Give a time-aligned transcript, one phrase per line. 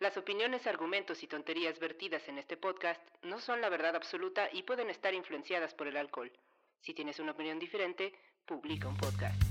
[0.00, 4.62] Las opiniones, argumentos y tonterías vertidas en este podcast no son la verdad absoluta y
[4.62, 6.30] pueden estar influenciadas por el alcohol.
[6.80, 8.12] Si tienes una opinión diferente,
[8.46, 9.42] publica un podcast.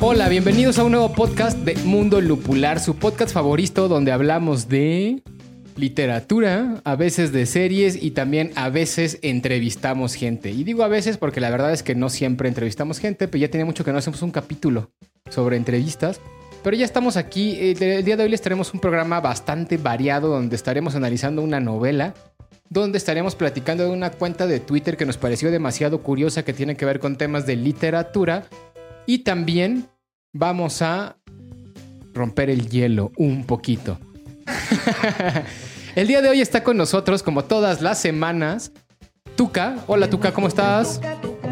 [0.00, 5.22] Hola, bienvenidos a un nuevo podcast de Mundo Lupular, su podcast favorito donde hablamos de
[5.76, 10.50] literatura, a veces de series y también a veces entrevistamos gente.
[10.50, 13.50] Y digo a veces porque la verdad es que no siempre entrevistamos gente, pero ya
[13.50, 14.90] tenía mucho que no hacemos un capítulo
[15.30, 16.20] sobre entrevistas.
[16.62, 17.56] Pero ya estamos aquí.
[17.58, 21.60] Eh, El día de hoy les tenemos un programa bastante variado donde estaremos analizando una
[21.60, 22.14] novela,
[22.68, 26.76] donde estaremos platicando de una cuenta de Twitter que nos pareció demasiado curiosa que tiene
[26.76, 28.46] que ver con temas de literatura.
[29.06, 29.88] Y también
[30.32, 31.16] vamos a
[32.14, 33.98] romper el hielo un poquito.
[35.94, 38.72] el día de hoy está con nosotros, como todas las semanas,
[39.36, 39.76] Tuca.
[39.86, 41.00] Hola Tuca, ¿cómo estás?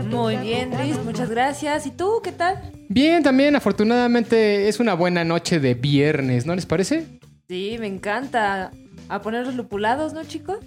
[0.09, 1.87] Muy bien, Luis, muchas gracias.
[1.87, 2.73] ¿Y tú qué tal?
[2.89, 7.07] Bien, también afortunadamente es una buena noche de viernes, ¿no les parece?
[7.49, 8.71] Sí, me encanta.
[9.09, 10.59] A poner los lupulados, ¿no, chicos?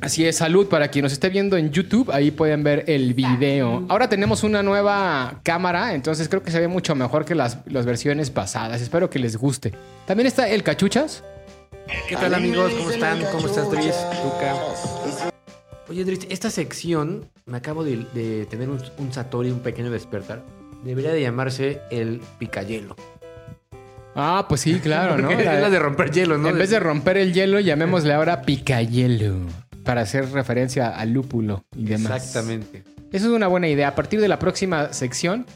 [0.00, 3.84] Así es, salud para quien nos esté viendo en YouTube, ahí pueden ver el video.
[3.88, 7.84] Ahora tenemos una nueva cámara, entonces creo que se ve mucho mejor que las, las
[7.84, 8.80] versiones pasadas.
[8.80, 9.74] Espero que les guste.
[10.06, 11.22] También está el Cachuchas.
[12.08, 12.72] ¿Qué tal amigos?
[12.72, 13.20] ¿Cómo están?
[13.30, 13.94] ¿Cómo estás, Dries?
[14.22, 14.54] Tuca.
[15.90, 20.42] Oye, Dries, esta sección, me acabo de, de tener un, un Satori, un pequeño despertar.
[20.82, 22.96] Debería de llamarse el picayelo.
[24.14, 25.28] Ah, pues sí, claro, ¿no?
[25.28, 26.48] Porque es la de romper hielo, ¿no?
[26.48, 29.40] En vez de romper el hielo, llamémosle ahora picayelo.
[29.84, 32.24] Para hacer referencia al lúpulo y demás.
[32.24, 32.84] Exactamente.
[33.12, 33.88] Eso es una buena idea.
[33.88, 35.46] A partir de la próxima sección,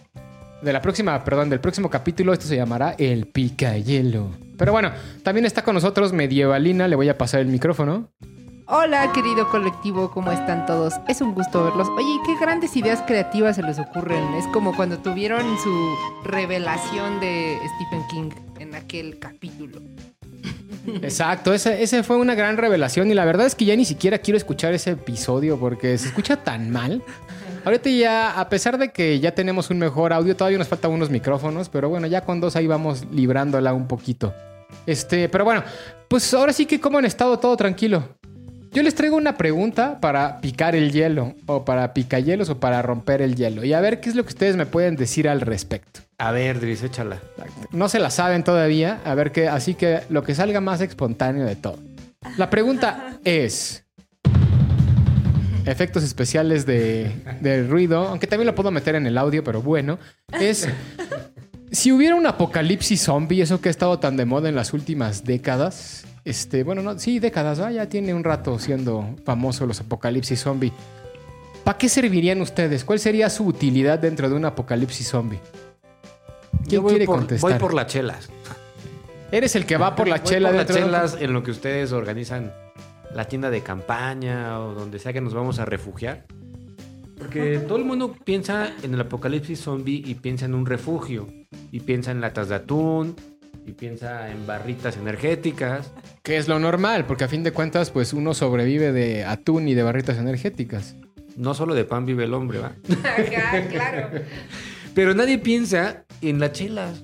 [0.63, 4.31] de la próxima, perdón, del próximo capítulo, esto se llamará el picayelo.
[4.57, 4.91] Pero bueno,
[5.23, 6.89] también está con nosotros Medievalina.
[6.89, 8.09] Le voy a pasar el micrófono.
[8.67, 10.95] Hola, querido colectivo, ¿cómo están todos?
[11.07, 11.87] Es un gusto verlos.
[11.91, 14.35] Oye, qué grandes ideas creativas se les ocurren.
[14.35, 18.31] Es como cuando tuvieron su revelación de Stephen King
[18.61, 19.83] en aquel capítulo.
[21.03, 24.37] Exacto, ese, fue una gran revelación y la verdad es que ya ni siquiera quiero
[24.37, 27.03] escuchar ese episodio porque se escucha tan mal.
[27.65, 31.09] Ahorita ya, a pesar de que ya tenemos un mejor audio, todavía nos faltan unos
[31.09, 34.35] micrófonos, pero bueno, ya con dos ahí vamos librándola un poquito.
[34.87, 35.63] Este, pero bueno,
[36.09, 38.07] pues ahora sí que como han estado todo tranquilo.
[38.71, 43.23] Yo les traigo una pregunta para picar el hielo, o para picahielos, o para romper
[43.23, 43.65] el hielo.
[43.65, 46.01] Y a ver qué es lo que ustedes me pueden decir al respecto.
[46.19, 47.21] A ver, Dries, échala.
[47.73, 51.45] No se la saben todavía, a ver qué, así que lo que salga más espontáneo
[51.45, 51.79] de todo.
[52.37, 53.85] La pregunta es:
[55.67, 59.99] efectos especiales de, ruido, aunque también lo puedo meter en el audio, pero bueno,
[60.41, 60.69] es
[61.73, 65.25] si hubiera un apocalipsis zombie, eso que ha estado tan de moda en las últimas
[65.25, 67.73] décadas, este, bueno, no, sí, décadas, ¿va?
[67.73, 70.73] ya tiene un rato siendo famoso los apocalipsis zombie.
[71.65, 72.85] ¿Para qué servirían ustedes?
[72.85, 75.41] ¿Cuál sería su utilidad dentro de un apocalipsis zombie?
[76.63, 77.51] Yo ¿Quién voy quiere por, contestar?
[77.51, 78.29] Voy por las chelas.
[79.31, 81.93] Eres el que va por la Voy chela por las chelas en lo que ustedes
[81.93, 82.53] organizan
[83.15, 86.25] la tienda de campaña o donde sea que nos vamos a refugiar.
[87.19, 91.29] Porque todo el mundo piensa en el apocalipsis zombie y piensa en un refugio.
[91.71, 93.17] Y piensa en latas de atún.
[93.67, 95.91] Y piensa en barritas energéticas.
[96.23, 99.75] Que es lo normal, porque a fin de cuentas, pues uno sobrevive de atún y
[99.75, 100.97] de barritas energéticas.
[101.37, 102.73] No solo de pan vive el hombre, ¿va?
[103.05, 104.11] Ajá, claro.
[104.95, 107.03] Pero nadie piensa en las chelas.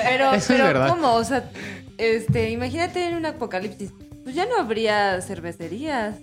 [0.03, 0.90] Pero, Eso es pero verdad.
[0.90, 1.13] ¿cómo?
[1.16, 1.50] O sea,
[1.97, 3.91] este, imagínate en un apocalipsis.
[4.24, 6.16] Pues ya no habría cervecerías.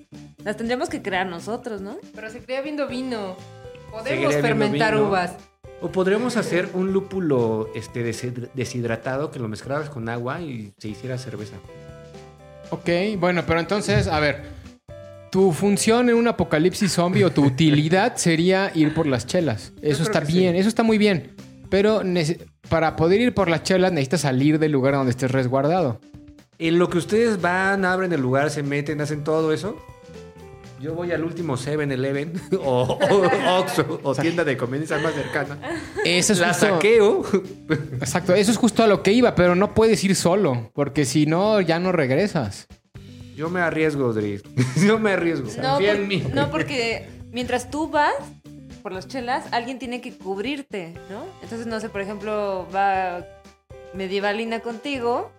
[0.45, 1.97] Las tendríamos que crear nosotros, ¿no?
[2.15, 3.37] Pero se crea viendo vino.
[3.91, 5.09] Podemos fermentar vino.
[5.09, 5.33] uvas.
[5.81, 10.89] O podríamos hacer un lúpulo este, deshid- deshidratado que lo mezclaras con agua y se
[10.89, 11.57] hiciera cerveza.
[12.71, 12.89] Ok,
[13.19, 14.43] bueno, pero entonces, a ver,
[15.31, 19.73] tu función en un apocalipsis zombie o tu utilidad sería ir por las chelas.
[19.83, 20.59] Eso está bien, sí.
[20.61, 21.33] eso está muy bien.
[21.71, 22.03] Pero
[22.69, 26.01] para poder ir por las chelas necesitas salir del lugar donde estés resguardado.
[26.59, 29.77] En lo que ustedes van, abren el lugar, se meten, hacen todo eso.
[30.81, 32.33] Yo voy al último 7-Eleven
[32.65, 35.59] o, o Oxxo o tienda de conveniencia más cercana.
[36.05, 37.25] Eso es La justo- saqueo.
[38.01, 41.27] Exacto, eso es justo a lo que iba, pero no puedes ir solo, porque si
[41.27, 42.69] no, ya no regresas.
[43.39, 44.43] Yo me arriesgo, Dries.
[44.85, 45.47] Yo me arriesgo.
[45.63, 46.25] No, Confía por- en mí.
[46.35, 48.13] no, porque mientras tú vas,
[48.83, 51.25] por las chelas, alguien tiene que cubrirte, ¿no?
[51.41, 53.25] Entonces, no sé, por ejemplo, va
[53.95, 55.31] medievalina contigo.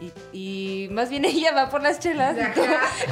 [0.00, 2.60] Y, y más bien ella va por las chelas y tú,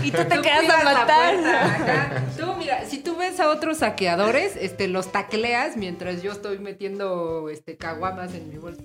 [0.04, 1.34] y tú te Tú quedas a matar.
[1.34, 2.24] puerta.
[2.38, 7.48] Tú, mira, si tú ves a otros saqueadores, este, los tacleas mientras yo estoy metiendo
[7.50, 8.82] este, caguamas en mi bolsa.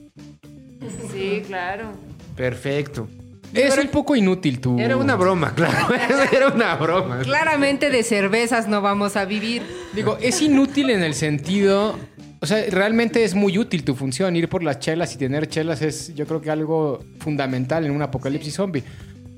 [1.12, 1.92] Sí, claro.
[2.36, 3.08] Perfecto.
[3.54, 4.80] Es un poco inútil tú.
[4.80, 5.88] Era una broma, claro.
[6.32, 7.20] Era una broma.
[7.20, 9.64] Claramente de cervezas no vamos a vivir.
[9.94, 11.98] Digo, es inútil en el sentido.
[12.40, 14.36] O sea, realmente es muy útil tu función.
[14.36, 18.02] Ir por las chelas y tener chelas es, yo creo que algo fundamental en un
[18.02, 18.84] apocalipsis zombie.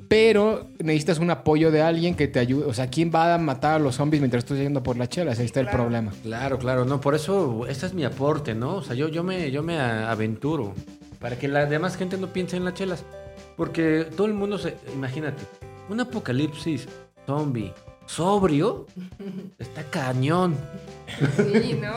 [0.09, 2.65] Pero necesitas un apoyo de alguien que te ayude.
[2.65, 5.09] O sea, ¿quién va a matar a los zombies mientras tú estás yendo por las
[5.09, 5.37] chelas?
[5.37, 6.11] Ahí está el problema.
[6.23, 8.77] Claro, claro, no, por eso este es mi aporte, ¿no?
[8.77, 10.73] O sea, yo, yo, me, yo me aventuro
[11.19, 13.03] para que la demás gente no piense en las chelas.
[13.59, 14.77] Porque todo el mundo se.
[14.93, 15.43] Imagínate,
[15.89, 16.87] un apocalipsis
[17.25, 17.73] zombie
[18.05, 18.87] sobrio
[19.59, 20.55] está cañón.
[21.35, 21.93] Sí, no.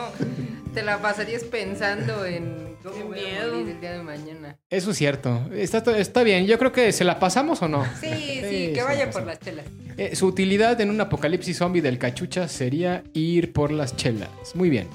[0.73, 4.57] Te la pasarías pensando en cómo Qué voy a morir el día de mañana.
[4.69, 5.47] Eso es cierto.
[5.53, 6.47] Está, está bien.
[6.47, 7.85] Yo creo que se la pasamos o no.
[8.01, 9.65] Sí, sí, Sí, que vaya por las chelas.
[9.95, 14.29] Eh, su utilidad en un apocalipsis zombie del cachucha sería ir por las chelas.
[14.53, 14.89] Muy bien.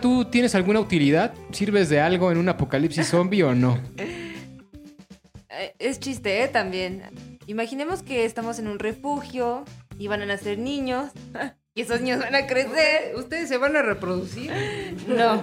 [0.00, 1.34] ¿tú tienes alguna utilidad?
[1.50, 3.80] ¿Sirves de algo en un apocalipsis zombie o no?
[5.52, 6.48] Eh, Es chiste, ¿eh?
[6.48, 7.02] También.
[7.46, 9.64] Imaginemos que estamos en un refugio
[9.98, 11.10] y van a nacer niños.
[11.74, 13.14] Y esos niños van a crecer.
[13.16, 14.52] ¿Ustedes se van a reproducir?
[15.08, 15.42] No.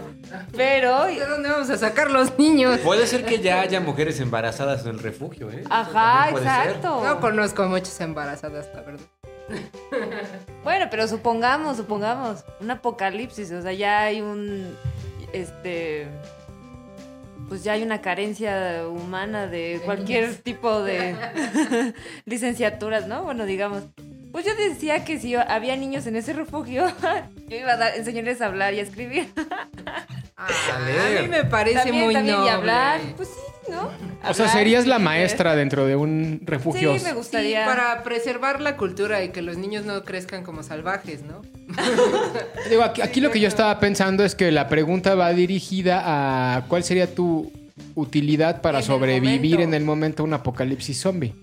[0.55, 1.05] Pero.
[1.05, 2.77] ¿De dónde vamos a sacar los niños?
[2.81, 5.63] Puede ser que ya haya mujeres embarazadas en el refugio, ¿eh?
[5.71, 6.37] Ajá, ser.
[6.37, 7.03] exacto.
[7.03, 9.05] No conozco a muchas embarazadas, la verdad.
[10.63, 12.45] Bueno, pero supongamos, supongamos.
[12.59, 13.51] Un apocalipsis.
[13.51, 14.77] O sea, ya hay un.
[15.33, 16.07] Este.
[17.49, 21.15] Pues ya hay una carencia humana de cualquier tipo de
[22.25, 23.23] licenciaturas, ¿no?
[23.23, 23.83] Bueno, digamos.
[24.31, 26.85] Pues yo decía que si había niños en ese refugio,
[27.47, 29.27] yo iba a dar- enseñarles a hablar y a escribir.
[30.41, 32.51] Ah, A a mí me parece también, muy también, y noble.
[32.51, 33.01] hablar.
[33.17, 33.89] Pues sí, ¿no?
[34.29, 36.97] O sea, serías la maestra dentro de un refugio.
[36.97, 37.65] Sí, me Sí, gustaría.
[37.65, 41.41] para preservar la cultura y que los niños no crezcan como salvajes, ¿no?
[42.69, 46.01] Digo, aquí, aquí lo que yo estaba pensando es que la pregunta va dirigida
[46.57, 47.51] a cuál sería tu
[47.95, 51.33] utilidad para En sobrevivir en el momento de un apocalipsis zombie.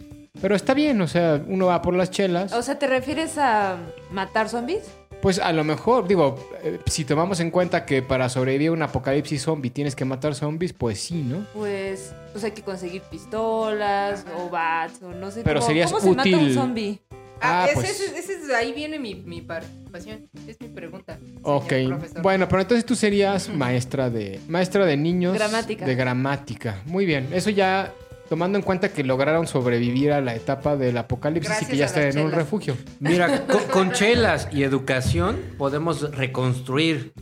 [0.40, 2.52] Pero está bien, o sea, uno va por las chelas.
[2.52, 3.76] O sea, ¿te refieres a
[4.11, 4.82] matar zombies?
[5.23, 8.83] Pues a lo mejor, digo, eh, si tomamos en cuenta que para sobrevivir a un
[8.83, 11.45] apocalipsis zombie tienes que matar zombies, pues sí, ¿no?
[11.55, 16.03] Pues, pues hay que conseguir pistolas o bats o no sé Pero cómo, serías ¿cómo
[16.03, 16.55] se mata un útil.
[16.55, 17.01] zombie.
[17.41, 17.91] Ah, Ah, ese, pues.
[18.01, 20.29] ese- ese es- ahí viene mi, mi participación.
[20.49, 21.19] Es mi pregunta.
[21.43, 22.23] Ok, profesor.
[22.23, 25.85] bueno, pero entonces tú serías maestra de maestra de niños Gramática.
[25.85, 26.83] de gramática.
[26.87, 27.93] Muy bien, eso ya
[28.28, 32.05] tomando en cuenta que lograron sobrevivir a la etapa del apocalipsis y que ya están
[32.05, 32.76] en un refugio.
[33.00, 37.12] Mira, con, con chelas y educación podemos reconstruir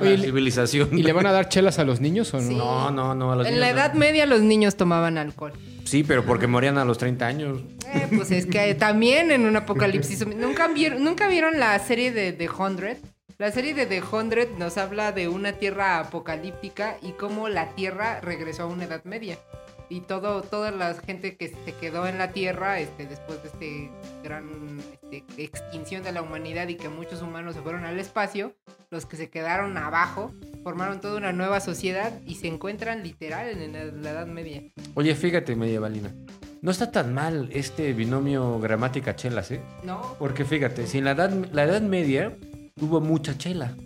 [0.00, 0.98] Oye, la civilización.
[0.98, 2.48] ¿Y le van a dar chelas a los niños o no?
[2.48, 2.54] Sí.
[2.54, 3.32] No, no, no.
[3.32, 3.78] A los En niños la no.
[3.80, 5.52] Edad Media los niños tomaban alcohol.
[5.84, 7.60] Sí, pero porque morían a los 30 años.
[7.92, 10.26] Eh, pues es que también en un apocalipsis.
[10.26, 12.96] ¿Nunca vieron, ¿Nunca vieron la serie de The Hundred?
[13.38, 18.20] La serie de The Hundred nos habla de una tierra apocalíptica y cómo la tierra
[18.20, 19.36] regresó a una edad media.
[19.92, 23.90] Y todo, toda la gente que se quedó en la tierra este, después de este
[24.24, 24.80] gran
[25.10, 28.56] este, extinción de la humanidad y que muchos humanos se fueron al espacio,
[28.90, 30.32] los que se quedaron abajo
[30.64, 34.62] formaron toda una nueva sociedad y se encuentran literal en la, la edad media.
[34.94, 36.10] Oye, fíjate, medievalina.
[36.62, 39.60] No está tan mal este binomio gramática-chelas, ¿eh?
[39.82, 40.16] ¿No?
[40.18, 42.34] Porque fíjate, si en la edad, la edad media
[42.80, 43.76] hubo mucha chela,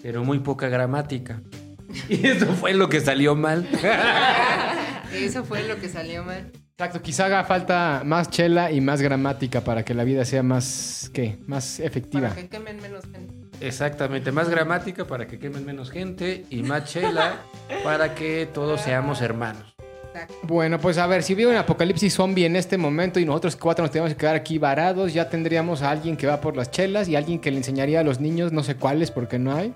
[0.00, 1.42] pero muy poca gramática.
[2.08, 3.68] Y eso fue lo que salió mal.
[5.24, 6.52] Eso fue lo que salió mal.
[6.78, 11.10] Exacto, quizá haga falta más chela y más gramática para que la vida sea más,
[11.14, 11.38] ¿qué?
[11.46, 12.28] Más efectiva.
[12.28, 13.34] Para que quemen menos gente.
[13.60, 17.40] Exactamente, más gramática para que quemen menos gente y más chela
[17.82, 19.74] para que todos seamos hermanos.
[20.08, 20.34] Exacto.
[20.42, 23.82] Bueno, pues a ver, si hubiera un apocalipsis zombie en este momento y nosotros cuatro
[23.82, 27.08] nos tenemos que quedar aquí varados, ya tendríamos a alguien que va por las chelas
[27.08, 29.74] y alguien que le enseñaría a los niños, no sé cuáles porque no hay,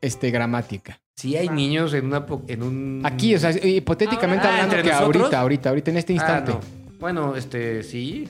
[0.00, 0.98] este, gramática.
[1.16, 3.02] Si hay niños en, una, po- en un...
[3.04, 4.64] Aquí, o sea, hipotéticamente Ahora.
[4.64, 6.52] hablando Ah, que ahorita, ahorita, ahorita en este Ah, instante.
[6.52, 6.60] no.
[6.98, 8.26] Bueno, este, sí.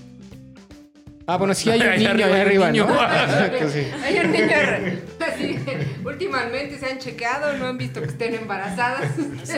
[1.27, 2.87] Ah, bueno, sí hay un niño arriba allá hay un arriba, niño.
[2.87, 2.95] ¿no?
[3.03, 3.87] Exacto, sí.
[4.05, 4.47] Hay un niño
[5.27, 5.59] así,
[6.05, 9.11] últimamente se han checado, no han visto que estén embarazadas.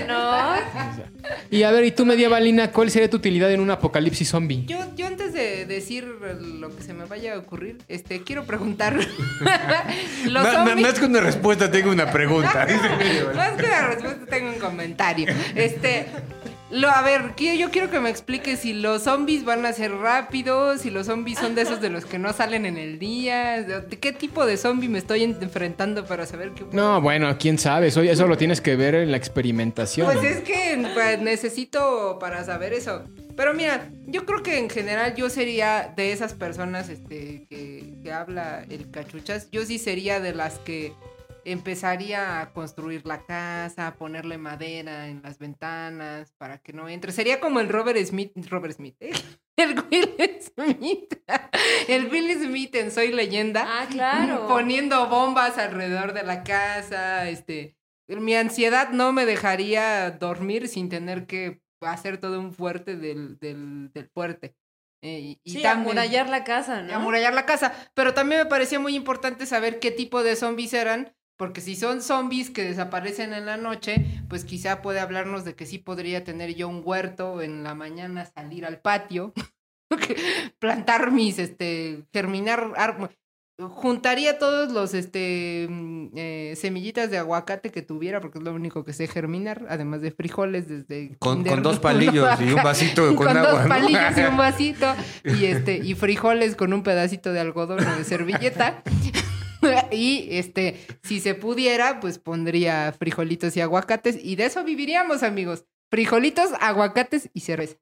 [0.06, 0.54] No.
[1.50, 4.64] Y a ver, ¿y tú, medievalina, cuál sería tu utilidad en un apocalipsis zombie?
[4.66, 8.96] Yo, yo antes de decir lo que se me vaya a ocurrir, este, quiero preguntar.
[10.26, 12.66] Los que una respuesta, tengo una pregunta.
[13.35, 15.26] Más que la respuesta tengo un comentario.
[15.54, 16.06] Este,
[16.68, 20.80] Lo, a ver, yo quiero que me expliques si los zombies van a ser rápidos,
[20.80, 23.99] si los zombies son de esos de los que no salen en el día, de,
[23.99, 26.64] qué tipo de zombie me estoy en- enfrentando para saber qué...
[26.73, 27.87] No, bueno, quién sabe.
[27.87, 30.12] Eso, eso lo tienes que ver en la experimentación.
[30.12, 33.04] Pues es que pues, necesito para saber eso.
[33.37, 38.12] Pero mira, yo creo que en general yo sería de esas personas este, que, que
[38.12, 39.49] habla el cachuchas.
[39.52, 40.94] Yo sí sería de las que
[41.53, 47.12] empezaría a construir la casa, a ponerle madera en las ventanas para que no entre.
[47.12, 49.12] Sería como el Robert Smith, Robert Smith, ¿eh?
[49.57, 51.15] el Will Smith,
[51.88, 53.65] el Will Smith en Soy Leyenda.
[53.67, 54.49] Ah, claro.
[54.49, 57.76] Poniendo bombas alrededor de la casa, este...
[58.09, 63.91] Mi ansiedad no me dejaría dormir sin tener que hacer todo un fuerte del, del,
[63.93, 64.55] del fuerte.
[65.03, 66.95] Eh, y, Sí, también- amurallar la casa, ¿no?
[66.95, 67.73] amurallar la casa.
[67.95, 72.00] Pero también me parecía muy importante saber qué tipo de zombies eran, porque si son
[72.02, 76.55] zombies que desaparecen en la noche, pues quizá puede hablarnos de que sí podría tener
[76.55, 79.33] yo un huerto en la mañana, salir al patio,
[80.59, 83.11] plantar mis, este, germinar, ar-
[83.59, 88.85] juntaría todos los, este, mm, eh, semillitas de aguacate que tuviera, porque es lo único
[88.85, 93.26] que sé germinar, además de frijoles desde Con, con dos palillos y un vasito con,
[93.26, 93.50] con agua.
[93.52, 93.69] dos ¿no?
[93.69, 98.05] palillos y un vasito y este y frijoles con un pedacito de algodón o de
[98.05, 98.83] servilleta
[99.93, 105.65] y este si se pudiera pues pondría frijolitos y aguacates y de eso viviríamos amigos
[105.91, 107.77] frijolitos aguacates y cerveza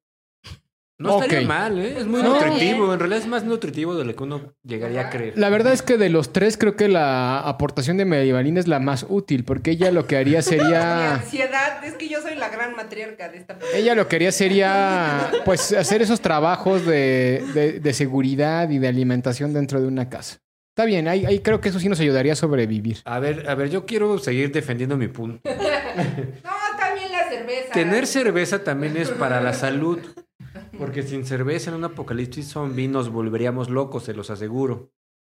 [0.96, 1.46] No estaría Ok.
[1.46, 1.96] mal, ¿eh?
[1.98, 2.34] Es muy No.
[2.34, 2.92] nutritivo.
[2.94, 5.36] En realidad es más nutritivo de lo que uno llegaría a creer.
[5.36, 8.78] La verdad es que de los tres creo que la aportación de Medievalina es la
[8.78, 11.14] más útil, porque ella lo que haría mi sería...
[11.16, 15.32] ansiedad es que yo soy la gran matriarca de esta Ella lo que haría sería,
[15.44, 20.38] pues, hacer esos trabajos de, de- de seguridad y de alimentación dentro de una casa.
[20.74, 22.98] Está bien, ahí, ahí creo que eso sí nos ayudaría a sobrevivir.
[23.04, 25.40] A ver, a ver, yo quiero seguir defendiendo mi punto.
[25.48, 30.00] no también la cerveza Tener cerveza también es para la salud.
[30.78, 34.90] Porque sin cerveza en un apocalipsis zombie nos volveríamos locos, se los aseguro.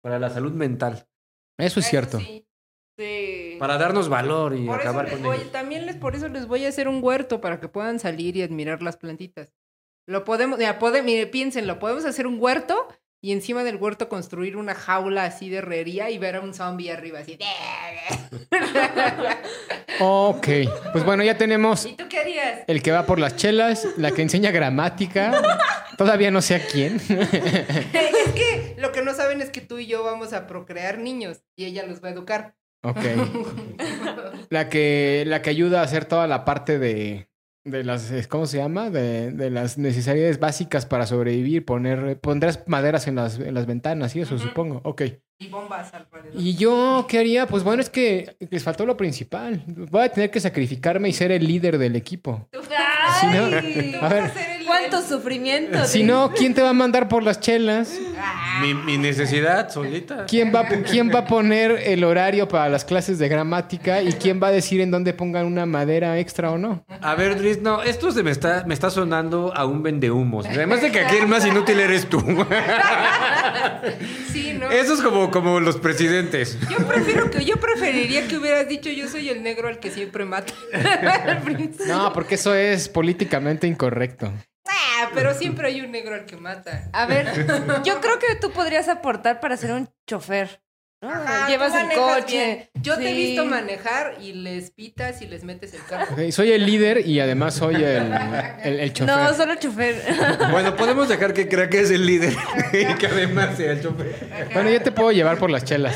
[0.02, 1.07] Para la salud mental.
[1.59, 2.19] Eso es Eso cierto.
[2.19, 2.47] sí.
[2.99, 3.57] Sí.
[3.59, 5.52] Para darnos valor y Por acabar con voy- ellos.
[5.52, 8.43] también les por eso les voy a hacer un huerto para que puedan salir y
[8.43, 9.52] admirar las plantitas.
[10.09, 12.88] Lo podemos, ya, pode- mire, piénsenlo, podemos hacer un huerto
[13.20, 16.90] y encima del huerto construir una jaula así de herrería y ver a un zombie
[16.90, 17.38] arriba así.
[19.99, 20.46] Ok,
[20.92, 22.61] pues bueno, ya tenemos ¿Y tú qué harías?
[22.66, 25.40] el que va por las chelas, la que enseña gramática,
[25.96, 26.96] todavía no sé a quién.
[27.08, 31.44] es que lo que no saben es que tú y yo vamos a procrear niños
[31.56, 32.54] y ella los va a educar.
[32.82, 32.99] Ok.
[34.50, 37.28] La que, la que ayuda a hacer toda la parte de,
[37.66, 38.90] de las, ¿cómo se llama?
[38.90, 44.14] De, de las necesidades básicas para sobrevivir, poner, pondrás maderas en las, en las ventanas
[44.16, 44.80] y eso, supongo.
[44.85, 45.02] Ok.
[45.38, 46.40] Y bombas alrededor.
[46.40, 47.46] ¿Y yo qué haría?
[47.46, 49.62] Pues bueno, es que les faltó lo principal.
[49.66, 52.49] Voy a tener que sacrificarme y ser el líder del equipo.
[53.20, 54.30] Si no- a ver.
[55.00, 55.84] Ser el- ¿Cuánto sufrimiento?
[55.86, 57.92] Si no, ¿quién te va a mandar por las chelas?
[58.62, 60.24] Mi, mi necesidad solita.
[60.26, 64.02] ¿Quién va, ¿Quién va a poner el horario para las clases de gramática?
[64.02, 66.84] ¿Y quién va a decir en dónde pongan una madera extra o no?
[67.00, 70.46] A ver, Dries, no, esto se me está, me está sonando a un vendehumos.
[70.46, 72.20] Además de que aquí el más inútil eres tú.
[74.32, 74.70] sí, ¿no?
[74.70, 76.58] Eso es como, como los presidentes.
[76.70, 80.24] Yo prefiero que yo preferiría que hubieras dicho yo soy el negro al que siempre
[80.24, 80.52] mata.
[81.86, 84.32] No, porque eso es políticamente incorrecto.
[84.68, 86.88] Ah, pero siempre hay un negro al que mata.
[86.92, 87.26] A ver,
[87.85, 90.61] yo creo que tú podrías aportar para ser un chofer.
[91.02, 91.11] ¿no?
[91.11, 92.26] Ajá, Llevas el coche.
[92.73, 92.82] bien.
[92.82, 96.16] Yo te he visto manejar y les pitas y les metes el carro.
[96.32, 98.12] Soy el líder y además soy el,
[98.64, 99.14] el, el chofer.
[99.14, 99.94] No, solo chofer.
[100.50, 102.32] Bueno, podemos dejar que crea que es el líder
[102.73, 104.49] y que además sea el chofer.
[104.54, 105.94] Bueno, yo te puedo llevar por las chelas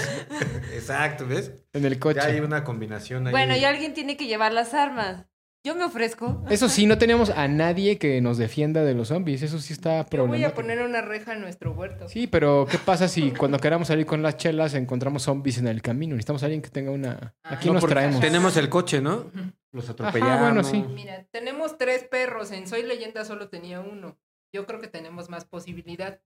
[0.74, 1.52] Exacto, ¿ves?
[1.72, 2.40] en el Ya hay coche.
[2.42, 3.30] una combinación ahí.
[3.32, 5.24] bueno, y alguien tiene que llevar las armas.
[5.62, 6.42] Yo me ofrezco.
[6.48, 9.42] Eso sí, no tenemos a nadie que nos defienda de los zombies.
[9.42, 10.54] Eso sí está Yo voy a problemático.
[10.54, 12.08] poner una reja en nuestro huerto.
[12.08, 15.82] Sí, pero ¿qué pasa si cuando queramos salir con las chelas encontramos zombies en el
[15.82, 16.14] camino?
[16.14, 17.34] Necesitamos a alguien que tenga una...
[17.44, 18.20] Aquí No, nos traemos.
[18.20, 19.30] Tenemos el coche, ¿no?
[19.72, 20.40] Los atropellamos.
[20.40, 20.82] bueno, sí.
[20.94, 22.50] Mira, tenemos tres perros.
[22.52, 24.18] En Soy Leyenda solo tenía uno.
[24.54, 26.20] Yo creo que tenemos más posibilidad.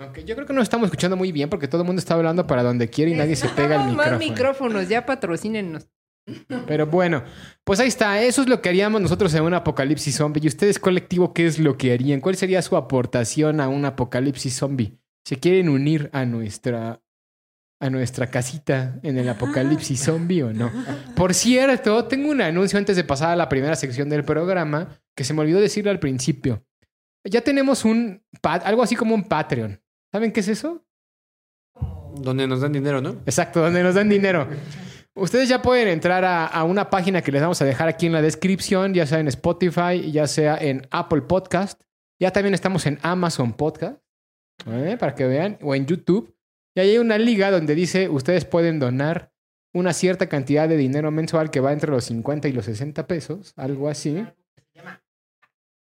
[0.00, 2.44] Ok, yo creo que nos estamos escuchando muy bien porque todo el mundo está hablando
[2.46, 4.30] para donde quiere y nadie se pega al Necesitamos más micrófono.
[4.34, 5.88] micrófonos, ya patrocínenos.
[6.66, 7.24] Pero bueno,
[7.64, 8.22] pues ahí está.
[8.22, 10.40] Eso es lo que haríamos nosotros en un apocalipsis zombie.
[10.42, 12.20] ¿Y ustedes, colectivo, qué es lo que harían?
[12.20, 14.98] ¿Cuál sería su aportación a un apocalipsis zombie?
[15.24, 17.00] ¿Se quieren unir a nuestra
[17.80, 20.70] a nuestra casita en el apocalipsis zombie o no?
[21.16, 25.24] Por cierto, tengo un anuncio antes de pasar a la primera sección del programa que
[25.24, 26.64] se me olvidó decirle al principio.
[27.24, 29.80] Ya tenemos un algo así como un Patreon.
[30.10, 30.84] ¿Saben qué es eso?
[32.14, 33.10] Donde nos dan dinero, ¿no?
[33.26, 34.46] Exacto, donde nos dan dinero.
[35.14, 38.22] Ustedes ya pueden entrar a, una página que les vamos a dejar aquí en la
[38.22, 41.82] descripción, ya sea en Spotify, ya sea en Apple Podcast.
[42.18, 44.00] Ya también estamos en Amazon Podcast,
[44.66, 44.96] ¿eh?
[44.98, 46.34] para que vean, o en YouTube.
[46.74, 49.32] Y ahí hay una liga donde dice ustedes pueden donar
[49.74, 53.52] una cierta cantidad de dinero mensual que va entre los 50 y los 60 pesos,
[53.56, 54.26] algo así.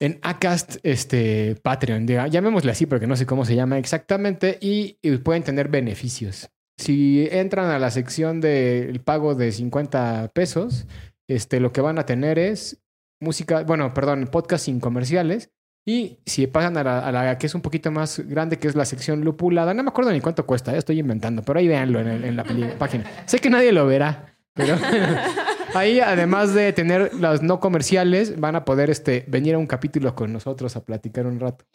[0.01, 5.17] En Acast, este, Patreon, llamémosle así porque no sé cómo se llama exactamente, y, y
[5.19, 6.51] pueden tener beneficios.
[6.77, 10.87] Si entran a la sección del pago de 50 pesos,
[11.29, 12.81] este, lo que van a tener es
[13.21, 15.51] música, bueno, perdón, podcast sin comerciales.
[15.87, 18.75] Y si pasan a la, a la que es un poquito más grande, que es
[18.75, 22.09] la sección lupulada, no me acuerdo ni cuánto cuesta, estoy inventando, pero ahí véanlo en,
[22.09, 22.45] el- en la
[22.79, 23.05] página.
[23.27, 24.77] Sé que nadie lo verá, pero
[25.75, 30.15] ahí además de tener los no comerciales, van a poder este, venir a un capítulo
[30.15, 31.67] con nosotros a platicar un rato.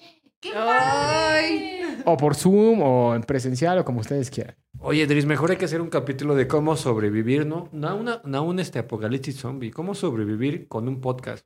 [0.55, 1.81] ¡Ay!
[2.05, 4.55] O por Zoom, o en presencial, o como ustedes quieran.
[4.81, 7.67] Oye, Dris, mejor hay que hacer un capítulo de cómo sobrevivir, ¿no?
[7.73, 9.71] No a, una, no a un este apocalipsis zombie.
[9.71, 11.45] ¿Cómo sobrevivir con un podcast?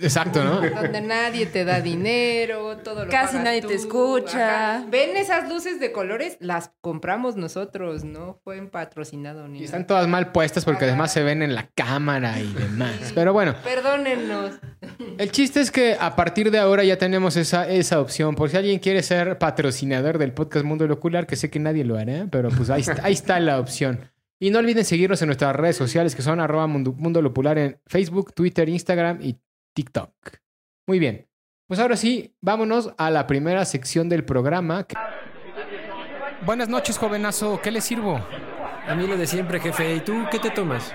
[0.00, 0.60] Exacto, ¿no?
[0.60, 4.78] Donde nadie te da dinero, todo lo Casi pagas nadie tú, te escucha.
[4.78, 4.86] ajá.
[4.90, 6.36] ¿Ven esas luces de colores?
[6.40, 9.86] Las compramos nosotros, no fue patrocinado ni Y están nada.
[9.88, 13.12] todas mal puestas porque además se ven en la cámara y demás.
[13.14, 14.52] Pero bueno, Perdónennos.
[15.18, 18.34] El chiste es que a partir de ahora ya tenemos esa, esa opción.
[18.34, 21.96] Por si alguien quiere ser patrocinador del podcast Mundo Locular, que sé que nadie lo
[21.96, 24.10] hará, pero pues ahí, está- ahí está la opción.
[24.40, 27.78] Y no olviden seguirnos en nuestras redes sociales que son arroba mundo, Mundo Locular en
[27.86, 29.36] Facebook, Twitter, Instagram y
[29.74, 30.12] TikTok.
[30.86, 31.26] Muy bien.
[31.66, 34.84] Pues ahora sí, vámonos a la primera sección del programa.
[34.86, 34.96] que-
[36.44, 37.60] Buenas noches, jovenazo.
[37.62, 38.20] ¿Qué le sirvo?
[38.86, 39.94] A mí lo de siempre, jefe.
[39.96, 40.92] ¿Y tú qué te tomas?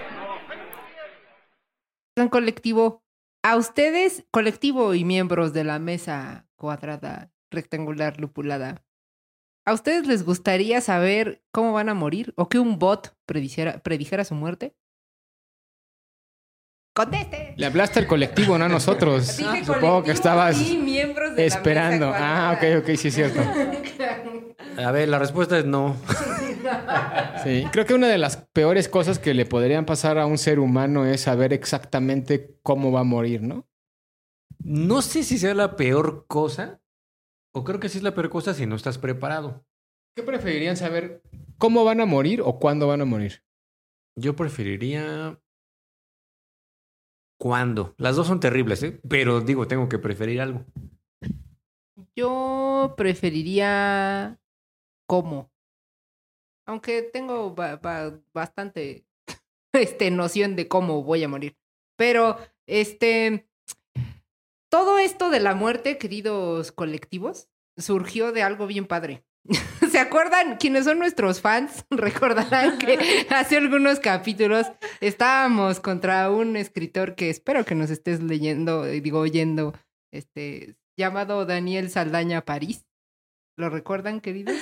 [2.29, 3.01] Colectivo.
[3.43, 8.83] A ustedes, colectivo y miembros de la mesa cuadrada, rectangular, lupulada.
[9.65, 12.33] ¿A ustedes les gustaría saber cómo van a morir?
[12.35, 14.75] ¿O que un bot predijera, predijera su muerte?
[16.93, 17.53] ¡Conteste!
[17.55, 19.37] Le hablaste al colectivo, no a nosotros.
[19.37, 22.07] Dije Supongo que estabas y miembros de la esperando.
[22.07, 23.41] mesa Ah, ok, ok, sí es cierto.
[24.83, 25.95] A ver, la respuesta es no.
[27.43, 30.59] Sí, creo que una de las peores cosas que le podrían pasar a un ser
[30.59, 33.67] humano es saber exactamente cómo va a morir, ¿no?
[34.59, 36.81] No sé si sea la peor cosa,
[37.53, 39.65] o creo que sí es la peor cosa si no estás preparado.
[40.15, 41.21] ¿Qué preferirían saber?
[41.57, 43.43] ¿Cómo van a morir o cuándo van a morir?
[44.15, 45.39] Yo preferiría...
[47.39, 47.95] ¿Cuándo?
[47.97, 48.99] Las dos son terribles, ¿eh?
[49.07, 50.65] Pero digo, tengo que preferir algo.
[52.17, 54.37] Yo preferiría
[55.07, 55.49] cómo.
[56.69, 59.03] Aunque tengo ba- ba- bastante
[59.73, 61.57] este, noción de cómo voy a morir.
[61.97, 63.47] Pero, este.
[64.71, 69.23] Todo esto de la muerte, queridos colectivos, surgió de algo bien padre.
[69.91, 70.57] ¿Se acuerdan?
[70.57, 74.67] Quienes son nuestros fans recordarán que hace algunos capítulos
[75.01, 79.73] estábamos contra un escritor que espero que nos estés leyendo, eh, digo, oyendo,
[80.13, 82.85] este, llamado Daniel Saldaña París.
[83.57, 84.55] ¿Lo recuerdan, queridos?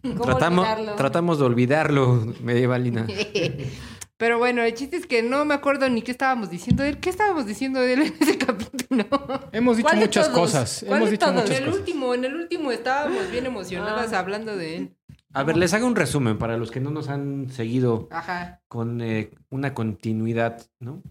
[0.16, 0.96] ¿Cómo Tratamos, olvidarlo?
[0.96, 3.06] tratamos de olvidarlo, medievalina.
[4.16, 6.98] Pero bueno, el chiste es que no me acuerdo ni qué estábamos diciendo de él.
[6.98, 9.06] ¿Qué estábamos diciendo de él en ese capítulo?
[9.50, 10.38] Hemos dicho ¿Cuál de muchas todos?
[10.40, 10.84] cosas.
[10.86, 11.50] ¿Cuál Hemos de dicho todos?
[11.50, 11.78] En el cosas.
[11.80, 14.18] último, en el último estábamos bien emocionadas Ah.
[14.18, 14.96] hablando de él.
[15.32, 18.60] A ver, les hago un resumen para los que no nos han seguido Ajá.
[18.68, 21.02] con eh, una continuidad, ¿no?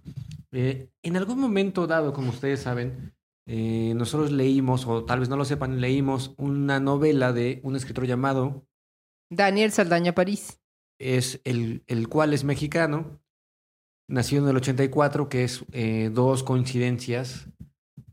[0.52, 3.15] Eh, en algún momento dado, como ustedes saben,
[3.47, 8.06] eh, nosotros leímos, o tal vez no lo sepan, leímos una novela de un escritor
[8.06, 8.65] llamado,
[9.29, 10.59] Daniel Saldaña París.
[10.99, 13.21] es el, el cual es mexicano,
[14.07, 17.47] nació en el 84, que es eh, dos coincidencias,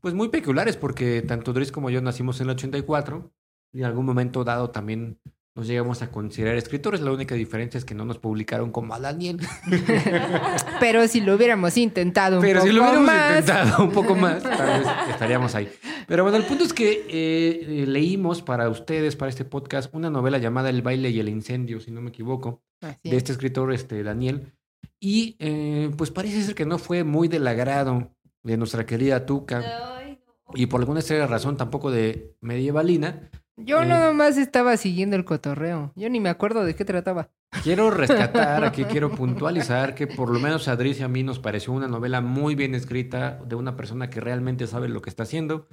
[0.00, 3.32] pues muy peculiares, porque tanto Dries como yo nacimos en el 84,
[3.72, 5.18] y en algún momento dado también
[5.56, 9.00] nos llegamos a considerar escritores, la única diferencia es que no nos publicaron como a
[9.00, 9.40] Daniel.
[10.80, 13.40] Pero si lo hubiéramos intentado un Pero poco si lo hubiéramos más.
[13.40, 15.68] intentado un poco más, tal vez estaríamos ahí.
[16.06, 20.10] Pero bueno, el punto es que eh, eh, leímos para ustedes, para este podcast, una
[20.10, 23.16] novela llamada El baile y el incendio, si no me equivoco, Así de es.
[23.16, 24.52] este escritor, este Daniel.
[25.00, 29.62] Y eh, pues parece ser que no fue muy del agrado de nuestra querida Tuca.
[29.96, 30.52] Ay, no.
[30.54, 33.30] Y por alguna extraña razón tampoco de Medievalina.
[33.56, 33.86] Yo Eh.
[33.86, 35.92] nada más estaba siguiendo el cotorreo.
[35.96, 37.30] Yo ni me acuerdo de qué trataba.
[37.62, 41.72] Quiero rescatar, aquí quiero puntualizar que por lo menos a y a mí nos pareció
[41.72, 45.68] una novela muy bien escrita de una persona que realmente sabe lo que está haciendo,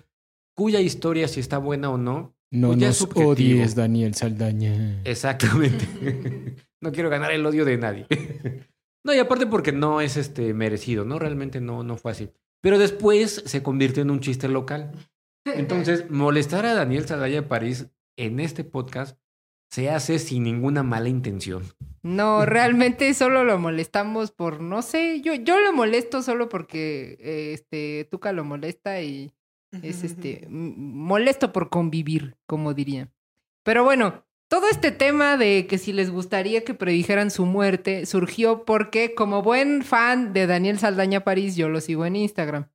[0.55, 3.31] cuya historia, si está buena o no, No Pues ya es nos subjetivo.
[3.31, 5.01] odies, Daniel Saldaña.
[5.03, 5.85] exactamente.
[6.81, 8.05] no quiero ganar el odio de nadie.
[9.03, 11.17] no, y aparte porque no es este merecido, ¿no?
[11.19, 12.29] Realmente no, no fue así.
[12.61, 14.91] Pero después se convirtió en un chiste local.
[15.45, 19.17] Entonces, molestar a Daniel Salaya de París en este podcast
[19.69, 21.63] se hace sin ninguna mala intención.
[22.03, 27.53] No, realmente solo lo molestamos por, no sé, yo, yo lo molesto solo porque eh,
[27.53, 29.33] este Tuca lo molesta y
[29.81, 33.11] es este molesto por convivir, como diría.
[33.63, 38.65] Pero bueno, todo este tema de que si les gustaría que predijeran su muerte surgió
[38.65, 42.69] porque como buen fan de Daniel Saldaña París, yo lo sigo en Instagram.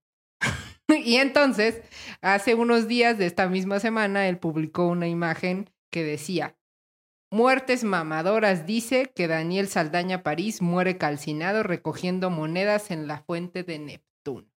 [1.05, 1.81] y entonces,
[2.21, 6.59] hace unos días de esta misma semana, él publicó una imagen que decía,
[7.31, 13.79] Muertes mamadoras dice que Daniel Saldaña París muere calcinado recogiendo monedas en la fuente de
[13.79, 14.49] Neptuno.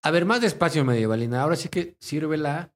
[0.00, 1.42] A ver, más despacio, medievalina.
[1.42, 2.72] Ahora sí que sirve la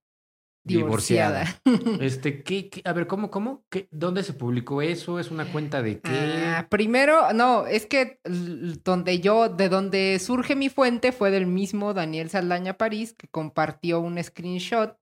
[0.65, 1.61] divorciada.
[1.65, 2.01] Divorciada.
[2.05, 2.83] Este, ¿qué, qué?
[2.85, 3.65] A ver, ¿cómo, cómo?
[3.71, 5.19] ¿Qué, ¿Dónde se publicó eso?
[5.19, 6.11] ¿Es una cuenta de qué?
[6.11, 11.95] Ah, primero, no, es que donde yo, de donde surge mi fuente fue del mismo
[11.95, 14.97] Daniel Saldaña París, que compartió un screenshot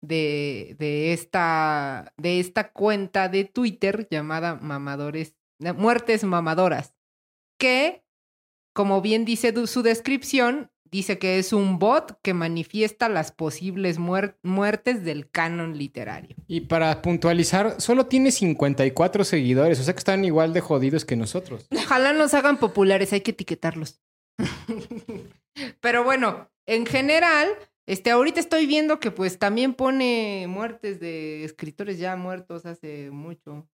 [0.00, 6.94] de, de, esta, de esta cuenta de Twitter llamada Mamadores, Muertes Mamadoras,
[7.58, 8.04] que,
[8.74, 14.36] como bien dice su descripción, dice que es un bot que manifiesta las posibles muer-
[14.42, 16.36] muertes del canon literario.
[16.46, 21.16] Y para puntualizar, solo tiene 54 seguidores, o sea que están igual de jodidos que
[21.16, 21.66] nosotros.
[21.76, 24.00] Ojalá nos hagan populares, hay que etiquetarlos.
[25.80, 27.48] Pero bueno, en general,
[27.86, 33.68] este, ahorita estoy viendo que pues también pone muertes de escritores ya muertos hace mucho.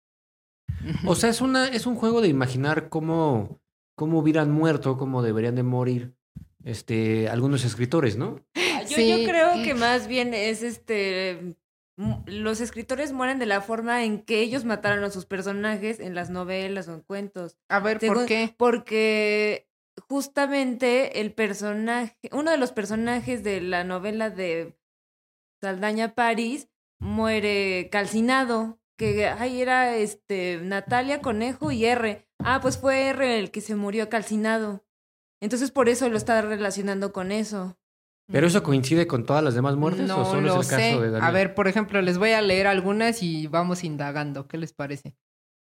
[1.06, 3.60] O sea, es, una, es un juego de imaginar cómo,
[3.95, 6.16] cómo hubieran muerto, cómo deberían de morir
[6.67, 8.41] este, algunos escritores, ¿no?
[8.56, 9.10] Ah, Yo, Sí.
[9.10, 11.30] yo creo que más bien es este.
[11.97, 16.13] m- Los escritores mueren de la forma en que ellos mataron a sus personajes en
[16.13, 17.58] las novelas o en cuentos.
[17.69, 18.53] A ver, ¿por qué?
[18.58, 19.67] Porque
[20.10, 24.77] justamente el personaje, uno de los personajes de la novela de
[25.62, 28.80] Saldaña París muere calcinado.
[28.97, 32.27] Que ahí era este Natalia, Conejo y R.
[32.39, 34.84] Ah, pues fue R el que se murió calcinado.
[35.41, 37.78] Entonces por eso lo está relacionando con eso.
[38.32, 40.89] ¿Pero eso coincide con todas las demás muertes no o solo lo es el sé.
[40.89, 41.23] caso de Daniel?
[41.23, 44.47] A ver, por ejemplo, les voy a leer algunas y vamos indagando.
[44.47, 45.15] ¿Qué les parece?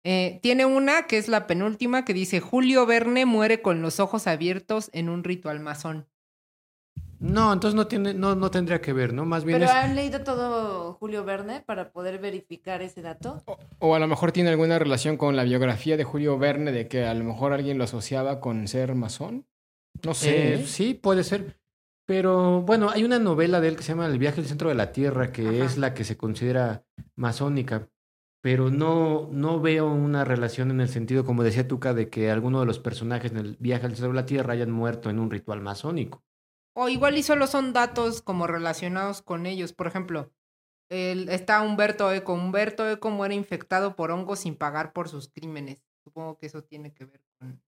[0.03, 4.27] Eh, tiene una que es la penúltima que dice Julio Verne muere con los ojos
[4.27, 6.07] abiertos en un ritual masón.
[7.19, 9.25] No, entonces no tiene, no, no tendría que ver, ¿no?
[9.25, 9.75] Más bien Pero es.
[9.75, 13.43] han leído todo Julio Verne para poder verificar ese dato.
[13.79, 17.05] O a lo mejor tiene alguna relación con la biografía de Julio Verne, de que
[17.05, 19.45] a lo mejor alguien lo asociaba con ser masón.
[20.05, 20.65] No sé.
[20.65, 21.59] Sí, puede ser.
[22.05, 24.75] Pero bueno, hay una novela de él que se llama El viaje al centro de
[24.75, 25.65] la Tierra, que Ajá.
[25.65, 27.89] es la que se considera masónica.
[28.41, 32.61] Pero no, no veo una relación en el sentido, como decía Tuca, de que alguno
[32.61, 35.29] de los personajes en el viaje al centro de la Tierra hayan muerto en un
[35.29, 36.23] ritual masónico.
[36.81, 39.73] O igual y solo son datos como relacionados con ellos.
[39.73, 40.31] Por ejemplo,
[40.89, 42.33] el- está Humberto Eco.
[42.33, 45.83] Humberto Eco muere infectado por hongos sin pagar por sus crímenes.
[46.05, 47.61] Supongo que eso tiene que ver con...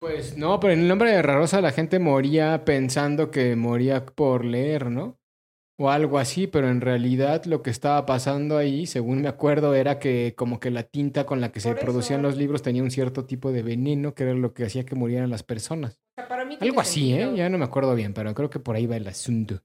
[0.00, 4.44] Pues no, pero en el nombre de Rarosa la gente moría pensando que moría por
[4.44, 5.17] leer, ¿no?
[5.80, 10.00] O algo así, pero en realidad lo que estaba pasando ahí, según me acuerdo, era
[10.00, 11.78] que como que la tinta con la que se eso.
[11.78, 14.96] producían los libros tenía un cierto tipo de veneno, que era lo que hacía que
[14.96, 15.94] murieran las personas.
[15.94, 17.30] O sea, para mí tiene Algo así, ¿eh?
[17.36, 19.60] Ya no me acuerdo bien, pero creo que por ahí va el asunto.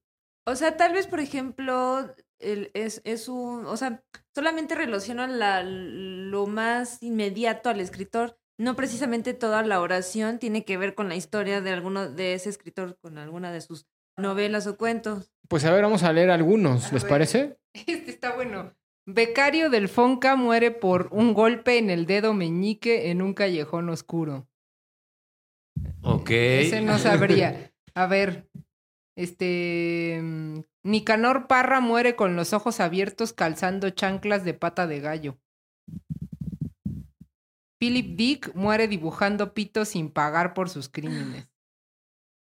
[0.46, 3.66] O sea, tal vez, por ejemplo, el- es, es un.
[3.66, 4.04] O sea,
[4.36, 8.38] solamente relacionan la, lo más inmediato al escritor.
[8.60, 12.50] No precisamente toda la oración tiene que ver con la historia de alguno de ese
[12.50, 15.32] escritor, con alguna de sus novelas o cuentos.
[15.48, 17.10] Pues a ver, vamos a leer algunos, A ¿les ver.
[17.10, 17.58] parece?
[17.74, 18.74] Este está bueno.
[19.06, 24.48] Becario del Fonca muere por un golpe en el dedo meñique en un callejón oscuro.
[26.04, 26.30] Ok.
[26.30, 27.74] Ese no sabría.
[27.96, 28.48] A ver,
[29.18, 30.20] este...
[30.22, 35.38] mm, Nicanor Parra muere con los ojos abiertos calzando chanclas de pata de gallo.
[37.80, 41.50] Philip Dick muere dibujando pitos sin pagar por sus crímenes.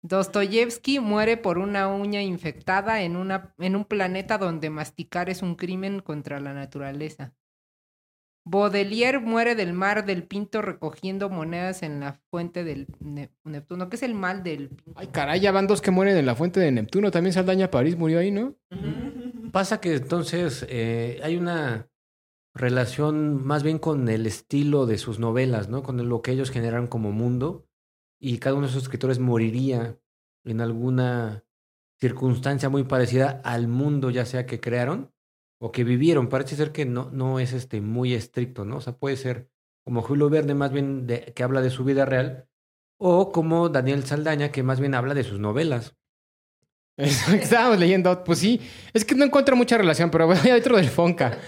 [0.02, 5.54] Dostoyevsky muere por una uña infectada en, una, en un planeta donde masticar es un
[5.56, 7.34] crimen contra la naturaleza.
[8.46, 13.90] Baudelaire muere del mar del Pinto recogiendo monedas en la fuente del Ne- Neptuno.
[13.90, 14.92] ¿Qué es el mal del Pinto?
[14.98, 17.10] Ay, caray, ya van dos que mueren en la fuente de Neptuno.
[17.10, 18.56] También Saldaña París murió ahí, ¿no?
[19.52, 21.90] Pasa que entonces eh, hay una
[22.54, 25.82] relación más bien con el estilo de sus novelas, ¿no?
[25.82, 27.66] Con lo que ellos generan como mundo.
[28.20, 29.98] Y cada uno de esos escritores moriría
[30.44, 31.44] en alguna
[31.98, 35.12] circunstancia muy parecida al mundo, ya sea que crearon
[35.58, 36.28] o que vivieron.
[36.28, 38.76] Parece ser que no, no es este muy estricto, ¿no?
[38.76, 39.50] O sea, puede ser
[39.84, 42.46] como Julio Verne, más bien que habla de su vida real,
[42.98, 45.96] o como Daniel Saldaña, que más bien habla de sus novelas.
[46.96, 48.60] Estábamos leyendo, pues sí,
[48.92, 51.38] es que no encuentro mucha relación, pero hay otro del Fonca.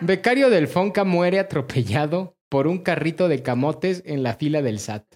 [0.00, 5.15] Becario del Fonca muere atropellado por un carrito de camotes en la fila del SAT.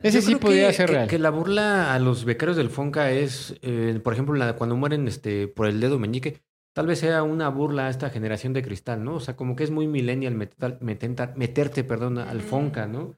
[0.00, 1.08] Ese Yo sí podría que- ser real.
[1.08, 5.06] Que la burla a los becarios del Fonca es, eh, por ejemplo, la- cuando mueren
[5.06, 6.42] este, por el dedo meñique,
[6.74, 9.14] tal vez sea una burla a esta generación de cristal, ¿no?
[9.16, 13.16] O sea, como que es muy millennial metenta- meterte, perdón, al Fonca, ¿no?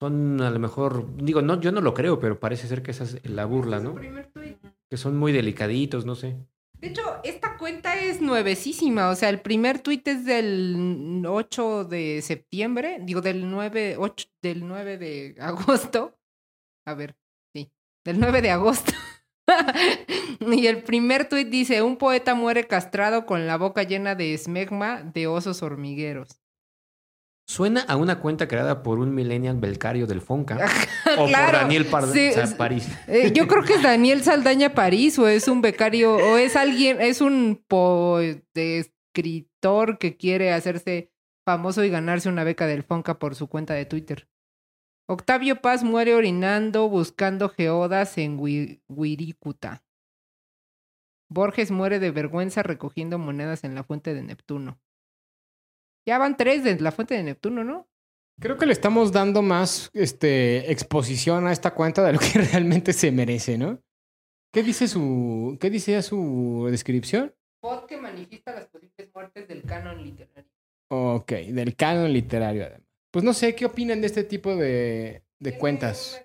[0.00, 3.04] Son a lo mejor, digo, no, yo no lo creo, pero parece ser que esa
[3.04, 3.94] es la burla, ¿no?
[4.90, 6.36] Que son muy delicaditos, no sé.
[6.84, 9.08] De hecho, esta cuenta es nuevecísima.
[9.08, 12.98] O sea, el primer tuit es del 8 de septiembre.
[13.00, 16.18] Digo, del 9, 8, del 9 de agosto.
[16.84, 17.16] A ver,
[17.54, 17.72] sí.
[18.04, 18.92] Del 9 de agosto.
[20.40, 25.00] y el primer tuit dice, un poeta muere castrado con la boca llena de esmegma
[25.00, 26.43] de osos hormigueros.
[27.46, 30.56] Suena a una cuenta creada por un millennial belcario del Fonca
[31.18, 32.88] o Claro, por Daniel Par- sí, o sea, es- París.
[33.06, 37.00] Eh, yo creo que es Daniel Saldaña París o es un becario o es alguien,
[37.02, 38.18] es un po
[38.54, 41.12] de escritor que quiere hacerse
[41.46, 44.26] famoso y ganarse una beca del Fonca por su cuenta de Twitter.
[45.06, 48.38] Octavio Paz muere orinando buscando geodas en
[48.88, 49.84] Wirikuta.
[51.30, 54.80] Borges muere de vergüenza recogiendo monedas en la fuente de Neptuno.
[56.06, 57.88] Ya van tres de la fuente de Neptuno, ¿no?
[58.40, 62.92] Creo que le estamos dando más este, exposición a esta cuenta de lo que realmente
[62.92, 63.80] se merece, ¿no?
[64.52, 67.34] ¿Qué dice su, qué dice su descripción?
[67.60, 70.50] Pod que manifiesta las posibles muertes del canon literario.
[70.90, 72.86] Ok, del canon literario además.
[73.10, 76.24] Pues no sé, ¿qué opinan de este tipo de, de cuentas?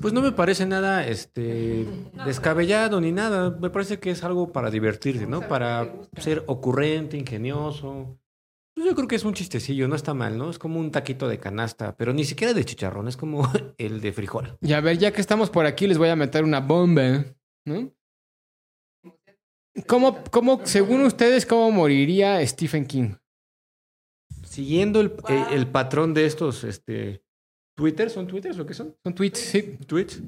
[0.00, 1.86] Pues no me parece nada este
[2.24, 3.50] descabellado ni nada.
[3.50, 5.46] Me parece que es algo para divertirse, ¿no?
[5.48, 8.18] Para ser ocurrente, ingenioso.
[8.74, 10.50] Pues yo creo que es un chistecillo, no está mal, ¿no?
[10.50, 14.12] Es como un taquito de canasta, pero ni siquiera de chicharrón, es como el de
[14.12, 14.58] frijol.
[14.60, 17.24] Y a ver, ya que estamos por aquí, les voy a meter una bomba,
[17.64, 17.90] ¿no?
[19.86, 23.14] ¿Cómo, cómo, según ustedes, cómo moriría Stephen King?
[24.44, 27.22] Siguiendo el, eh, el patrón de estos, este,
[27.76, 28.96] Twitter, ¿son Twitters o qué son?
[29.04, 29.62] Son tweets, sí.
[29.86, 30.20] Tweets.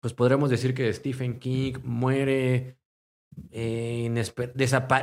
[0.00, 2.76] Pues podríamos decir que Stephen King muere,
[3.50, 4.10] eh,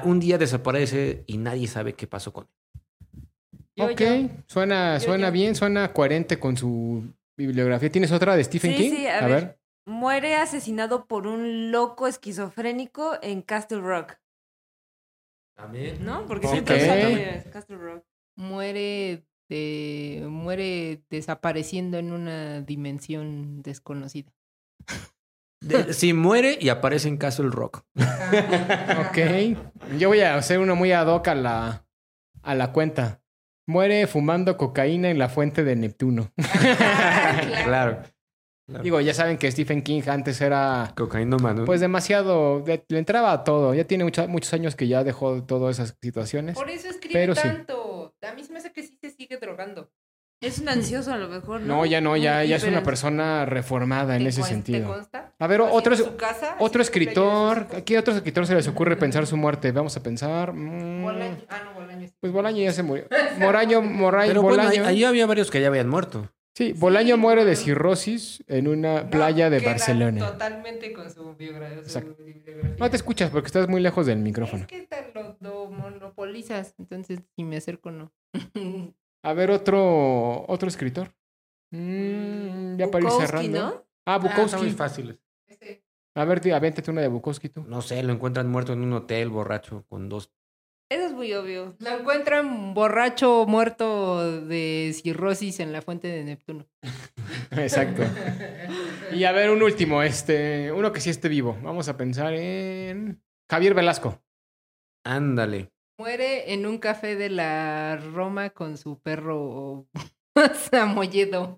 [0.04, 2.50] un día desaparece y nadie sabe qué pasó con él.
[3.76, 4.30] Yo, ok, yo.
[4.48, 5.34] suena, Yo, suena yo.
[5.34, 7.04] bien, suena coherente con su
[7.38, 7.90] bibliografía.
[7.90, 8.90] ¿Tienes otra de Stephen Sí, King?
[8.92, 9.60] sí, a ver.
[9.86, 14.18] Muere asesinado por un loco esquizofrénico en Castle Rock.
[15.56, 16.04] También.
[16.06, 16.26] ¿No?
[16.26, 16.54] Porque Ok.
[16.54, 18.04] siempre Castle Rock.
[18.36, 24.32] muere de, muere desapareciendo en una dimensión desconocida.
[25.62, 27.84] De- si muere y aparece en Castle Rock.
[27.98, 29.18] Ok.
[29.98, 31.86] Yo voy a hacer uno muy ad hoc a la,
[32.44, 33.22] a la cuenta.
[33.68, 36.32] Muere fumando cocaína en la fuente de Neptuno.
[37.66, 38.02] claro.
[38.84, 41.66] Digo, ya saben que Stephen King antes era Cocaína mano.
[41.66, 43.74] pues demasiado, de- le entraba a todo.
[43.74, 46.56] Ya tiene mucha- muchos años que ya dejó todas esas situaciones.
[46.56, 47.48] Por eso escribe Pero sí.
[48.22, 49.92] A mí se me hace que sí se sigue drogando.
[50.42, 51.68] Es un ansioso a lo mejor, ¿no?
[51.80, 54.88] No, ya no, ya, ya es una persona reformada en ¿Te ese sentido.
[54.88, 55.34] consta?
[55.38, 57.68] A ver, otro, casa, otro escritor.
[57.70, 59.74] sus ¿A qué otro escritor se les ocurre pensar su muerte?
[59.74, 60.54] Vamos a pensar.
[60.54, 61.04] mm.
[61.04, 62.14] Bolaño- Ah, no, Bolaño sí.
[62.22, 63.06] Pues Bolaño ya se murió.
[63.38, 64.86] Moraño, Moraño, Pero bueno, ahí, Bolaño.
[64.88, 66.32] ahí había varios que ya habían muerto.
[66.60, 70.26] Sí, Bolaño Sí, muere de cirrosis en una No, playa de queda Barcelona.
[70.28, 72.22] Totalmente con su biogra- su Exacto.
[72.22, 72.76] bibliografía.
[72.78, 74.64] No te escuchas porque estás muy lejos del micrófono.
[74.64, 78.12] Es que te lo, lo monopolizas, entonces si me acerco no.
[79.24, 81.16] A ver, otro, otro escritor.
[81.72, 83.60] Mm, ya para ir Bukowski, cerrando.
[83.62, 83.68] ¿no?
[84.06, 84.70] Ah, Ah, muy Bukowski.
[84.72, 85.20] fácil.
[85.48, 85.86] Ese.
[86.14, 87.64] A ver, di- avéntate una de Bukowski tú.
[87.64, 90.30] No sé, lo encuentran muerto en un hotel borracho con dos.
[90.92, 91.76] Eso es muy obvio.
[91.78, 96.68] Lo encuentran borracho muerto de cirrosis en la fuente de Neptuno.
[97.52, 98.02] Exacto.
[99.14, 101.56] Y a ver, un último, este, uno que sí esté vivo.
[101.62, 103.22] Vamos a pensar en
[103.52, 104.20] Javier Velasco.
[105.06, 105.72] Ándale.
[106.00, 109.88] Muere en un café de la Roma con su perro
[110.72, 111.56] Samoyedo.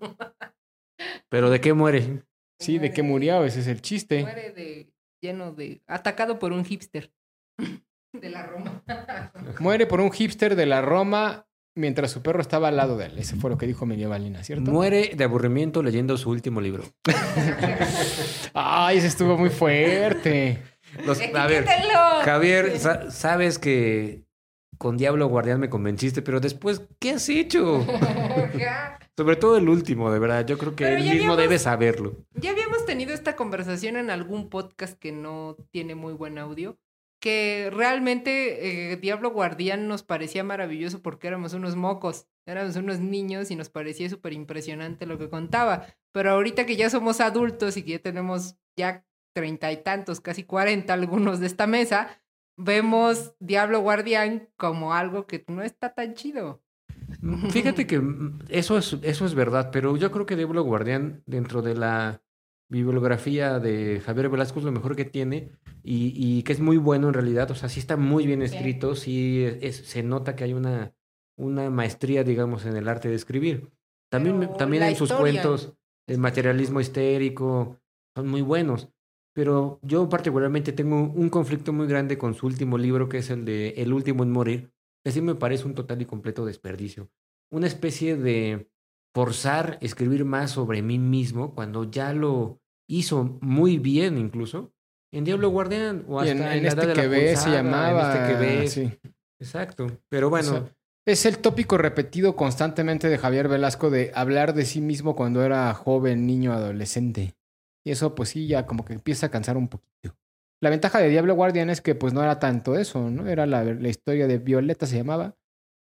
[1.30, 2.22] ¿Pero de qué muere?
[2.58, 3.46] Sí, ¿de qué murió?
[3.46, 4.22] Ese es el chiste.
[4.22, 4.92] Muere de
[5.22, 7.10] lleno de atacado por un hipster
[8.12, 8.82] de la Roma.
[9.60, 13.18] Muere por un hipster de la Roma mientras su perro estaba al lado de él.
[13.18, 14.70] Ese fue lo que dijo Medievalina, ¿cierto?
[14.70, 16.84] Muere de aburrimiento leyendo su último libro.
[18.54, 20.62] Ay, ese estuvo muy fuerte.
[21.06, 21.66] Los- a ver.
[22.24, 24.24] Javier, sa- sabes que
[24.78, 27.86] con Diablo Guardián me convenciste, pero después, ¿qué has hecho?
[29.16, 30.44] Sobre todo el último, de verdad.
[30.46, 32.16] Yo creo que Pero él mismo habíamos- debe saberlo.
[32.34, 36.78] Ya habíamos tenido esta conversación en algún podcast que no tiene muy buen audio,
[37.22, 42.26] que realmente eh, Diablo Guardián nos parecía maravilloso porque éramos unos mocos.
[42.46, 45.86] Éramos unos niños y nos parecía súper impresionante lo que contaba.
[46.10, 50.42] Pero ahorita que ya somos adultos y que ya tenemos ya treinta y tantos, casi
[50.42, 52.20] cuarenta algunos de esta mesa,
[52.56, 56.60] vemos Diablo Guardián como algo que no está tan chido.
[57.50, 61.62] Fíjate que mm, eso es, eso es verdad, pero yo creo que Diablo Guardián, dentro
[61.62, 62.20] de la
[62.72, 67.08] bibliografía de Javier Velasco, es lo mejor que tiene y, y que es muy bueno
[67.08, 67.50] en realidad.
[67.50, 70.94] O sea, sí está muy bien escrito, sí es- se nota que hay una,
[71.38, 73.70] una maestría, digamos, en el arte de escribir.
[74.10, 75.74] También, Pero también en sus historia- cuentos,
[76.08, 77.78] el materialismo histérico,
[78.16, 78.88] son muy buenos.
[79.34, 83.44] Pero yo particularmente tengo un conflicto muy grande con su último libro, que es el
[83.46, 84.72] de El último en morir,
[85.04, 87.08] que sí me parece un total y completo desperdicio.
[87.50, 88.68] Una especie de
[89.14, 92.60] forzar escribir más sobre mí mismo cuando ya lo
[92.98, 94.72] hizo muy bien incluso
[95.12, 97.44] en Diablo Guardián o hasta en, en la este Edad de la que ves se
[97.44, 98.14] Pulsada, en llamaba.
[98.14, 98.72] este que ves.
[98.72, 98.90] sí.
[99.40, 99.86] Exacto.
[100.08, 100.74] Pero bueno, O sea,
[101.06, 105.72] es el tópico repetido constantemente de Javier Velasco de hablar de sí mismo cuando era
[105.74, 107.34] joven, niño, adolescente.
[107.84, 110.16] Y eso pues sí ya como que empieza a cansar un poquito.
[110.62, 113.26] La ventaja de Diablo Guardian es que pues no era tanto eso, ¿no?
[113.28, 115.34] Era la, la historia de Violeta se llamaba.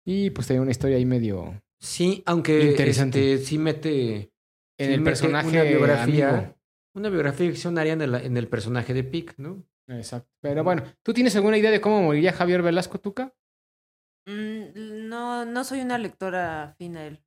[0.04, 3.35] Y pues tenía una historia ahí medio sí, aunque Interesante.
[3.35, 6.54] este, sí mete en sí el mete personaje una biografía, amigo.
[6.96, 9.62] Una biografía ficcionaria en el, en el personaje de Pic, ¿no?
[9.88, 10.28] Exacto.
[10.40, 13.32] Pero bueno, ¿tú tienes alguna idea de cómo moriría Javier Velasco, Tuca?
[14.26, 17.22] Mm, no, no soy una lectora fina él.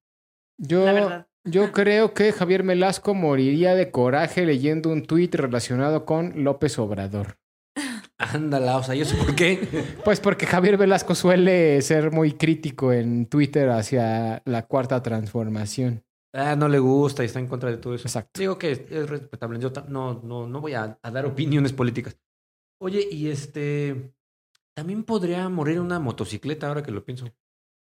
[0.58, 1.28] Yo, La verdad.
[1.46, 7.38] yo creo que Javier Velasco moriría de coraje leyendo un tuit relacionado con López Obrador.
[8.18, 9.60] Ándala, o sea, yo sé por qué.
[10.04, 16.04] Pues porque Javier Velasco suele ser muy crítico en Twitter hacia la cuarta transformación.
[16.34, 18.08] Ah, no le gusta y está en contra de todo eso.
[18.08, 18.40] Exacto.
[18.40, 19.60] Digo que es, es respetable.
[19.60, 22.18] Yo no, no, no voy a, a dar opiniones políticas.
[22.82, 24.14] Oye, y este.
[24.76, 27.28] También podría morir en una motocicleta ahora que lo pienso.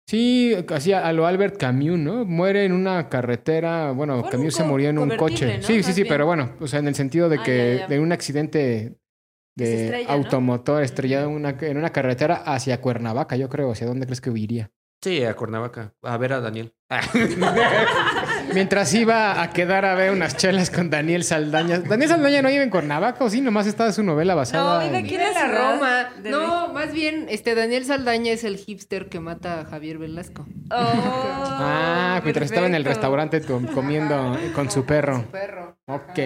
[0.09, 2.25] Sí, así a lo Albert Camus, ¿no?
[2.25, 3.91] Muere en una carretera.
[3.91, 5.57] Bueno, Bueno, Camus se murió en un coche.
[5.59, 5.63] ¿no?
[5.63, 7.87] Sí, sí, sí, pero bueno, o sea, en el sentido de Ah, que ya, ya.
[7.87, 8.97] de un accidente
[9.55, 10.13] de estrella, ¿no?
[10.15, 13.71] automotor estrellado en una, en una carretera hacia Cuernavaca, yo creo.
[13.71, 14.71] ¿Hacia dónde crees que huiría?
[15.01, 15.93] Sí, a Cuernavaca.
[16.01, 16.73] A ver a Daniel.
[18.53, 21.79] Mientras iba a quedar a ver unas chelas con Daniel Saldaña.
[21.79, 23.41] ¿Daniel Saldaña no vive en Cuernavaca o sí?
[23.41, 26.09] Nomás está de su novela basada No, vive en- aquí en la Roma.
[26.21, 30.45] de No, más bien, este Daniel Saldaña es el hipster que mata a Javier Velasco.
[30.71, 30.75] Oh,
[31.61, 35.21] Ah, mientras estaba en el restaurante comiendo con su perro.
[35.21, 35.77] Su perro.
[35.87, 36.19] Ok.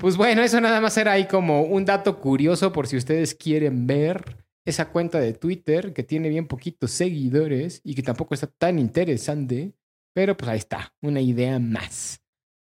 [0.00, 3.86] Pues bueno, eso nada más era ahí como un dato curioso por si ustedes quieren
[3.86, 4.24] ver
[4.64, 9.72] esa cuenta de Twitter que tiene bien poquitos seguidores y que tampoco está tan interesante.
[10.16, 12.22] Pero pues ahí está, una idea más.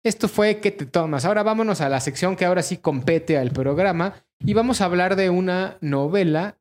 [0.05, 1.25] Esto fue ¿Qué te tomas?
[1.25, 5.15] Ahora vámonos a la sección que ahora sí compete al programa y vamos a hablar
[5.15, 6.59] de una novela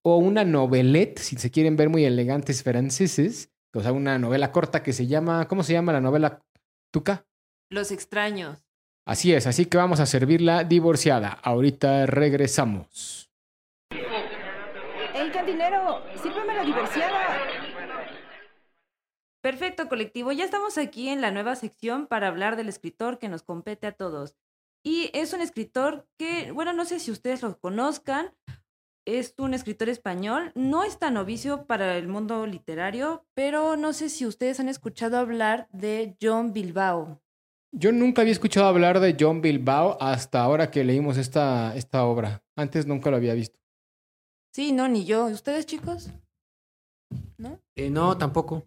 [0.00, 3.50] o una novelette, si se quieren ver muy elegantes franceses.
[3.74, 6.40] O sea, una novela corta que se llama, ¿cómo se llama la novela?
[6.90, 7.26] Tuca.
[7.68, 8.64] Los extraños.
[9.06, 11.28] Así es, así que vamos a servirla divorciada.
[11.42, 13.30] Ahorita regresamos.
[13.90, 16.02] ¡Ey, cantinero!
[16.22, 17.61] ¡Sírveme la divorciada!
[19.42, 20.30] Perfecto, colectivo.
[20.30, 23.92] Ya estamos aquí en la nueva sección para hablar del escritor que nos compete a
[23.92, 24.36] todos.
[24.84, 28.32] Y es un escritor que, bueno, no sé si ustedes lo conozcan.
[29.04, 30.52] Es un escritor español.
[30.54, 35.18] No es tan novicio para el mundo literario, pero no sé si ustedes han escuchado
[35.18, 37.20] hablar de John Bilbao.
[37.72, 42.44] Yo nunca había escuchado hablar de John Bilbao hasta ahora que leímos esta, esta obra.
[42.54, 43.58] Antes nunca lo había visto.
[44.52, 45.26] Sí, no, ni yo.
[45.26, 46.10] ¿Ustedes, chicos?
[47.38, 47.58] ¿No?
[47.74, 48.62] Eh, no, tampoco.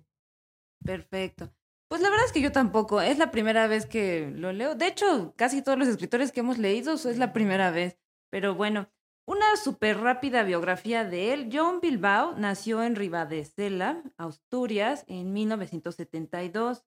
[0.85, 1.51] Perfecto.
[1.87, 3.01] Pues la verdad es que yo tampoco.
[3.01, 4.75] Es la primera vez que lo leo.
[4.75, 7.97] De hecho, casi todos los escritores que hemos leído es la primera vez.
[8.29, 8.89] Pero bueno,
[9.27, 11.49] una súper rápida biografía de él.
[11.51, 16.85] John Bilbao nació en Ribadesella, Asturias, en 1972.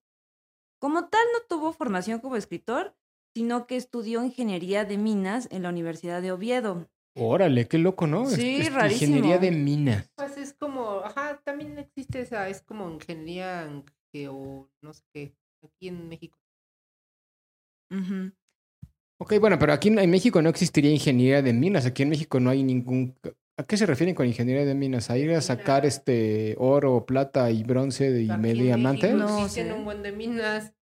[0.79, 2.95] Como tal, no tuvo formación como escritor,
[3.33, 6.89] sino que estudió ingeniería de minas en la Universidad de Oviedo.
[7.15, 8.25] Órale, qué loco, ¿no?
[8.25, 9.17] Sí, rarísimo.
[9.17, 10.09] Ingeniería de minas.
[10.15, 15.33] Pues es como, ajá, también existe esa, es como ingeniería en geo, no sé qué,
[15.63, 16.37] aquí en México.
[17.91, 18.31] Ujú.
[19.21, 21.85] Ok, bueno, pero aquí en en México no existiría ingeniería de minas.
[21.85, 23.17] Aquí en México no hay ningún...
[23.57, 25.09] ¿A qué se refieren con ingeniería de minas?
[25.09, 28.27] ¿A ir a sacar este oro, plata y bronce y?
[28.27, 28.63] México
[29.07, 29.73] No existen sé.
[29.73, 30.73] un buen de minas.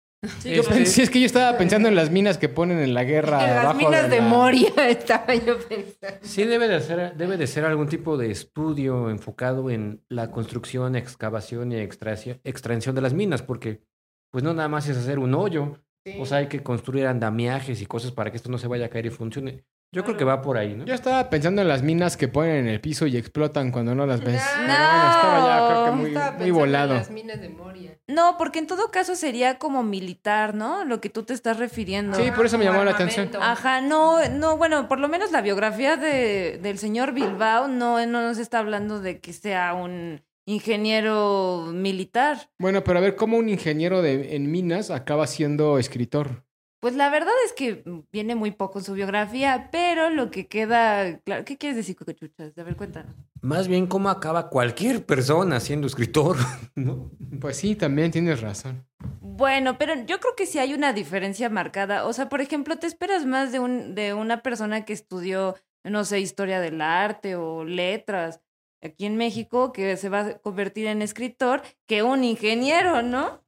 [0.41, 3.05] Sí, Yo pensé, es que yo estaba pensando en las minas que ponen en la
[3.05, 3.41] guerra.
[3.49, 6.19] en las abajo minas de, la- Moria estaba yo pensando.
[6.23, 10.97] Sí, debe de, ser, debe de ser algún tipo de estudio enfocado en la construcción,
[10.97, 13.83] excavación y extracción, extracción de las minas, porque
[14.31, 16.15] pues no nada más es hacer un hoyo, Sí.
[16.21, 18.89] o sea, hay que construir andamiajes y cosas para que esto no se vaya a
[18.89, 19.65] caer y funcione.
[19.93, 20.85] Yo creo que va por ahí, ¿no?
[20.85, 24.05] Yo estaba pensando en las minas que ponen en el piso y explotan cuando no
[24.05, 24.43] las ves.
[24.59, 24.67] No.
[24.67, 24.73] Bueno,
[25.11, 26.95] estaba ya creo que muy, Estaba muy pensando en volado.
[26.95, 27.99] las minas de Moria.
[28.09, 30.85] No, porque en todo caso sería como militar, ¿no?
[30.85, 32.17] Lo que tú te estás refiriendo.
[32.17, 33.31] Sí, por eso me llamó la atención.
[33.41, 38.23] Ajá, no, no, bueno, por lo menos la biografía de, del señor Bilbao no, no
[38.23, 42.51] nos está hablando de que sea un ingeniero militar.
[42.59, 46.45] Bueno, pero a ver, ¿cómo un ingeniero de, en minas acaba siendo escritor?
[46.81, 51.19] Pues la verdad es que viene muy poco en su biografía, pero lo que queda,
[51.21, 52.57] claro, ¿qué quieres decir, Cocachuchas?
[52.57, 53.15] A ver, cuéntanos.
[53.41, 56.37] Más bien cómo acaba cualquier persona siendo escritor,
[56.75, 57.11] ¿no?
[57.41, 58.87] Pues sí, también tienes razón.
[59.21, 62.07] Bueno, pero yo creo que sí hay una diferencia marcada.
[62.07, 66.05] O sea, por ejemplo, te esperas más de, un, de una persona que estudió, no
[66.05, 68.41] sé, historia del arte o letras
[68.83, 73.46] aquí en México, que se va a convertir en escritor, que un ingeniero, ¿no?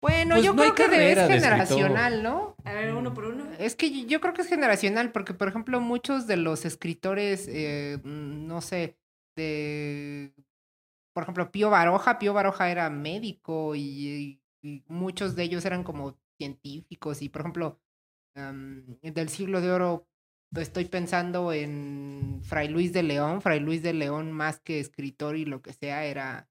[0.00, 2.54] Bueno, Pues yo no creo que de- es de generacional, ¿no?
[2.64, 3.44] A ver, uno por uno.
[3.58, 7.48] Es que yo- yo creo que es generacional, porque por ejemplo, muchos de los escritores,
[7.48, 8.96] eh, mm, no sé,
[9.36, 10.32] de,
[11.12, 16.16] por ejemplo, Pío Baroja, Pío Baroja era médico y, y muchos de ellos eran como
[16.40, 17.80] científicos y por ejemplo,
[19.02, 20.06] del siglo de oro,
[20.54, 25.44] estoy pensando en Fray Luis de León, Fray Luis de León más que escritor y
[25.44, 26.48] lo que sea, era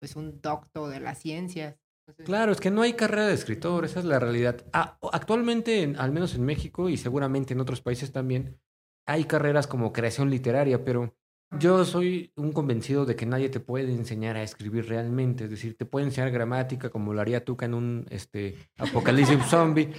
[0.00, 1.76] pues un doctor de las ciencias.
[2.24, 4.64] Claro, es que no hay carrera de escritor, esa es la realidad.
[4.72, 8.58] Ah, actualmente, en- al menos en México y seguramente en otros países también,
[9.06, 11.14] hay carreras como creación literaria, pero
[11.58, 15.44] yo soy un convencido de que nadie te puede enseñar a escribir realmente.
[15.44, 19.92] Es decir, te puede enseñar gramática como lo haría Tuca en un este, apocalipsis zombie,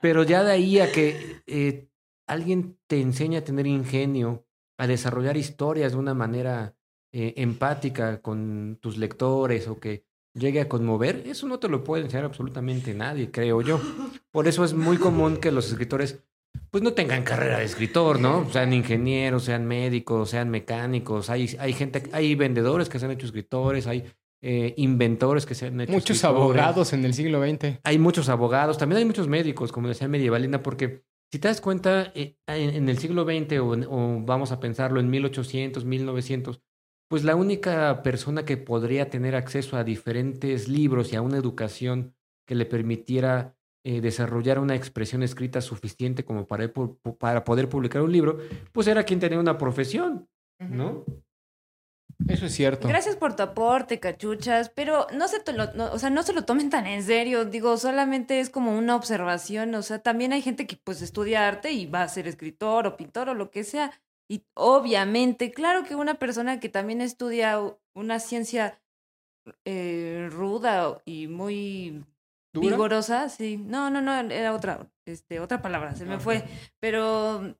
[0.00, 1.88] pero ya de ahí a que eh,
[2.26, 4.46] alguien te enseñe a tener ingenio,
[4.78, 6.74] a desarrollar historias de una manera
[7.12, 10.04] eh, empática con tus lectores o que
[10.34, 13.80] llegue a conmover, eso no te lo puede enseñar absolutamente nadie, creo yo.
[14.30, 16.20] Por eso es muy común que los escritores
[16.70, 18.50] pues no tengan carrera de escritor, ¿no?
[18.50, 23.26] Sean ingenieros, sean médicos, sean mecánicos, hay, hay gente, hay vendedores que se han hecho
[23.26, 24.04] escritores, hay
[24.42, 26.40] eh, inventores que se han hecho Muchos escritores.
[26.40, 27.78] abogados en el siglo XX.
[27.82, 32.12] Hay muchos abogados, también hay muchos médicos, como decía Medievalina, porque si te das cuenta,
[32.14, 36.60] eh, en, en el siglo XX o vamos a pensarlo en 1800, 1900,
[37.08, 42.14] pues la única persona que podría tener acceso a diferentes libros y a una educación
[42.46, 46.72] que le permitiera eh, desarrollar una expresión escrita suficiente como para,
[47.18, 48.38] para poder publicar un libro,
[48.72, 50.28] pues era quien tenía una profesión,
[50.58, 51.04] ¿no?
[52.28, 52.88] Eso es cierto.
[52.88, 56.32] Gracias por tu aporte, cachuchas, pero no se, te lo, no- o sea, no se
[56.32, 60.40] lo tomen tan en serio, digo, solamente es como una observación, o sea, también hay
[60.40, 63.64] gente que pues estudia arte y va a ser escritor o pintor o lo que
[63.64, 63.92] sea,
[64.28, 67.60] y obviamente, claro que una persona que también estudia
[67.94, 68.80] una ciencia
[69.64, 72.04] eh, ruda y muy
[72.52, 72.70] ¿Dura?
[72.70, 76.44] vigorosa, sí, no, no, no, era otra, este, otra palabra, se me Ah, fue,
[76.80, 77.56] pero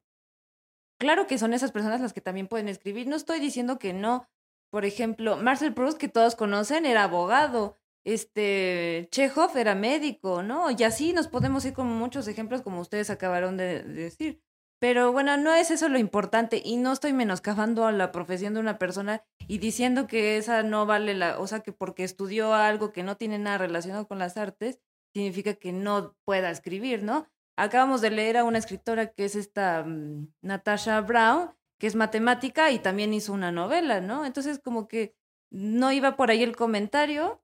[0.99, 4.27] claro que son esas personas las que también pueden escribir, no estoy diciendo que no,
[4.71, 7.77] por ejemplo, Marcel Proust, que todos conocen, era abogado.
[8.05, 10.71] Este, Chekhov era médico, ¿no?
[10.71, 14.43] Y así nos podemos ir con muchos ejemplos como ustedes acabaron de decir.
[14.81, 18.61] Pero bueno, no es eso lo importante y no estoy menoscabando a la profesión de
[18.61, 22.93] una persona y diciendo que esa no vale la, o sea, que porque estudió algo
[22.93, 24.81] que no tiene nada relacionado con las artes,
[25.15, 27.27] significa que no pueda escribir, ¿no?
[27.57, 32.71] Acabamos de leer a una escritora que es esta mm, Natasha Brown, que es matemática
[32.71, 34.27] y también hizo una novela, ¿no?
[34.27, 35.15] Entonces como que
[35.51, 37.43] no iba por ahí el comentario,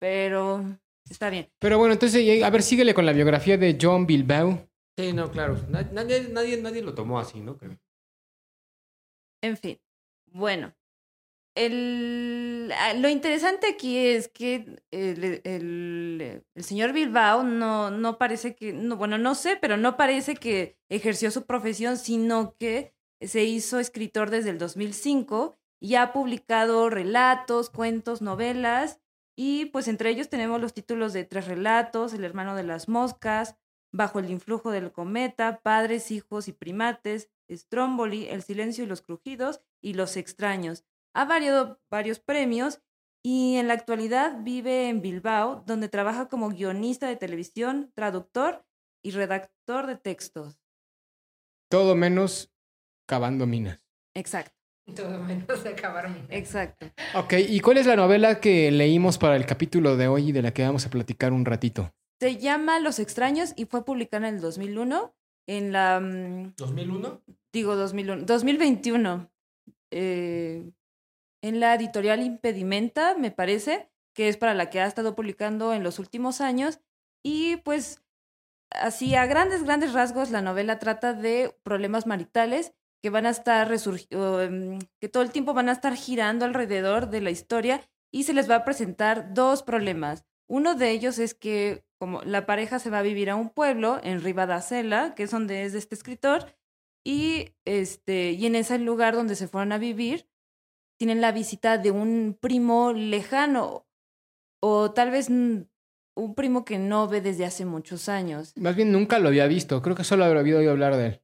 [0.00, 0.64] pero
[1.08, 1.50] está bien.
[1.58, 4.69] Pero bueno, entonces, a ver, síguele con la biografía de John Bilbao.
[5.00, 5.56] Sí, no, claro.
[5.68, 7.58] Na- Nadie, nadie, nadie lo tomó así, ¿no?
[9.42, 9.80] En fin,
[10.26, 10.74] bueno.
[11.56, 18.54] El, ah, lo interesante aquí es que el, el- el señor Bilbao no, no parece
[18.56, 23.44] que, no, bueno, no sé, pero no parece que ejerció su profesión, sino que se
[23.44, 29.00] hizo escritor desde el 2005 y ha publicado relatos, cuentos, novelas
[29.36, 33.56] y pues entre ellos tenemos los títulos de Tres relatos, El hermano de las moscas,
[33.92, 39.60] Bajo el influjo del cometa, Padres, hijos y primates, Stromboli, El silencio y los crujidos
[39.82, 40.84] y Los extraños.
[41.14, 42.80] Ha variado varios premios
[43.22, 48.64] y en la actualidad vive en Bilbao, donde trabaja como guionista de televisión, traductor
[49.02, 50.58] y redactor de textos.
[51.68, 52.52] Todo menos
[53.06, 53.80] cavando minas.
[54.14, 54.54] Exacto,
[54.94, 56.20] Todo menos de acabar mi.
[56.30, 56.86] exacto.
[57.14, 60.42] Ok, ¿y cuál es la novela que leímos para el capítulo de hoy y de
[60.42, 61.92] la que vamos a platicar un ratito?
[62.20, 65.14] Se llama Los extraños y fue publicada en el 2001
[65.46, 67.20] en la mm, ¿2001?
[67.52, 69.30] digo 2001, 2021,
[69.90, 70.70] eh,
[71.42, 75.82] en la editorial Impedimenta, me parece, que es para la que ha estado publicando en
[75.82, 76.80] los últimos años.
[77.24, 78.02] Y pues
[78.70, 83.66] así a grandes, grandes rasgos, la novela trata de problemas maritales que van a estar
[83.66, 84.38] resurgiendo,
[85.00, 88.48] que todo el tiempo van a estar girando alrededor de la historia y se les
[88.48, 90.26] va a presentar dos problemas.
[90.50, 94.00] Uno de ellos es que como la pareja se va a vivir a un pueblo
[94.02, 96.56] en Ribadacela, que es donde es de este escritor,
[97.06, 100.28] y este y en ese lugar donde se fueron a vivir
[100.98, 103.86] tienen la visita de un primo lejano
[104.60, 108.52] o tal vez un primo que no ve desde hace muchos años.
[108.56, 111.22] Más bien nunca lo había visto, creo que solo había oído hablar de él.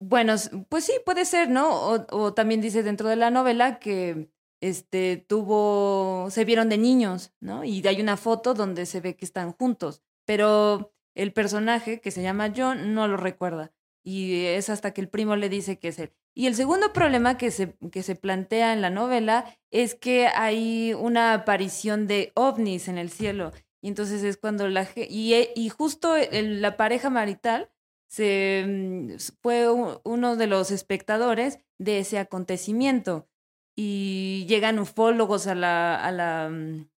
[0.00, 0.34] Bueno,
[0.68, 1.70] pues sí, puede ser, ¿no?
[1.70, 4.28] O, o, también dice dentro de la novela que
[4.60, 7.64] este tuvo, se vieron de niños, ¿no?
[7.64, 12.22] Y hay una foto donde se ve que están juntos, pero el personaje que se
[12.22, 13.72] llama John no lo recuerda
[14.04, 16.12] y es hasta que el primo le dice que es él.
[16.34, 20.92] Y el segundo problema que se, que se plantea en la novela es que hay
[20.94, 23.52] una aparición de ovnis en el cielo.
[23.80, 24.86] Y entonces es cuando la...
[24.96, 27.70] Y, e, y justo la pareja marital
[28.08, 33.28] se, mm, fue uno de los espectadores de ese acontecimiento.
[33.76, 36.88] Y llegan ufólogos a la, a la, mm,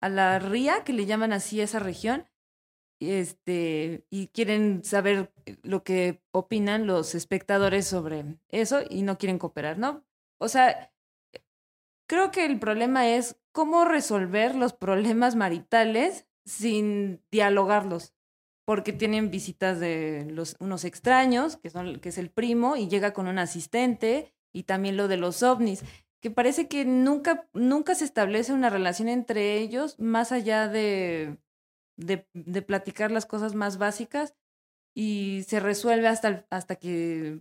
[0.00, 2.26] a la ría, que le llaman así esa región,
[3.00, 5.32] este, y quieren saber
[5.62, 10.04] lo que opinan los espectadores sobre eso y no quieren cooperar, ¿no?
[10.38, 10.92] O sea,
[12.06, 18.14] creo que el problema es cómo resolver los problemas maritales sin dialogarlos,
[18.64, 23.12] porque tienen visitas de los, unos extraños, que, son, que es el primo, y llega
[23.12, 25.84] con un asistente, y también lo de los ovnis,
[26.20, 31.38] que parece que nunca, nunca se establece una relación entre ellos más allá de
[31.96, 34.34] de, platicar las cosas más básicas
[34.94, 37.40] y se resuelve hasta, hasta que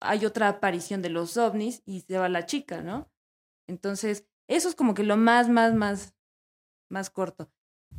[0.00, 3.10] hay otra aparición de los ovnis y se va la chica, ¿no?
[3.66, 6.14] Entonces, eso es como que lo más, más, más,
[6.90, 7.50] más corto.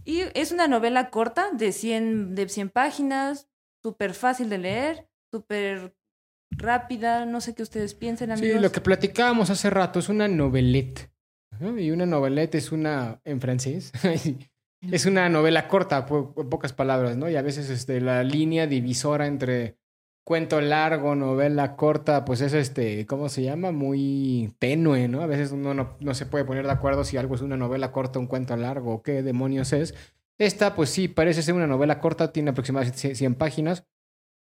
[0.03, 3.49] Y es una novela corta de 100, de 100 páginas,
[3.81, 5.95] súper fácil de leer, súper
[6.57, 8.55] rápida, no sé qué ustedes piensen, amigos.
[8.55, 11.09] Sí, lo que platicábamos hace rato es una novelette.
[11.77, 13.93] Y una novelette es una, en francés,
[14.91, 17.29] es una novela corta, en pocas palabras, ¿no?
[17.29, 19.77] Y a veces este, la línea divisora entre
[20.25, 23.71] cuento largo, novela corta, pues es este, ¿cómo se llama?
[23.71, 25.21] Muy tenue, ¿no?
[25.21, 27.91] A veces uno no, no se puede poner de acuerdo si algo es una novela
[27.91, 29.93] corta, un cuento largo o qué demonios es.
[30.37, 33.85] Esta, pues sí, parece ser una novela corta, tiene aproximadamente 100 páginas.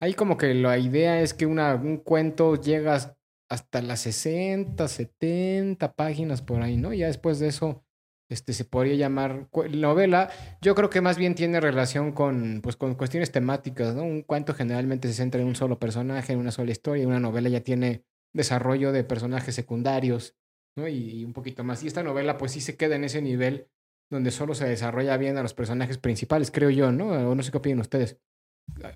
[0.02, 3.16] Ahí como que la idea es que una, un cuento llega
[3.50, 6.92] hasta las 60, 70 páginas por ahí, ¿no?
[6.92, 7.86] Ya después de eso
[8.32, 10.32] este, se podría llamar novela.
[10.62, 14.04] Yo creo que más bien tiene relación con, pues, con cuestiones temáticas, ¿no?
[14.04, 17.20] Un cuento generalmente se centra en un solo personaje, en una sola historia, y una
[17.20, 20.38] novela ya tiene desarrollo de personajes secundarios,
[20.78, 20.88] ¿no?
[20.88, 21.84] Y, un poquito más.
[21.84, 23.68] Y esta novela, pues sí se queda en ese nivel
[24.10, 27.10] donde solo se desarrolla bien a los personajes principales, creo yo, ¿no?
[27.30, 28.18] O no sé qué opinan ustedes.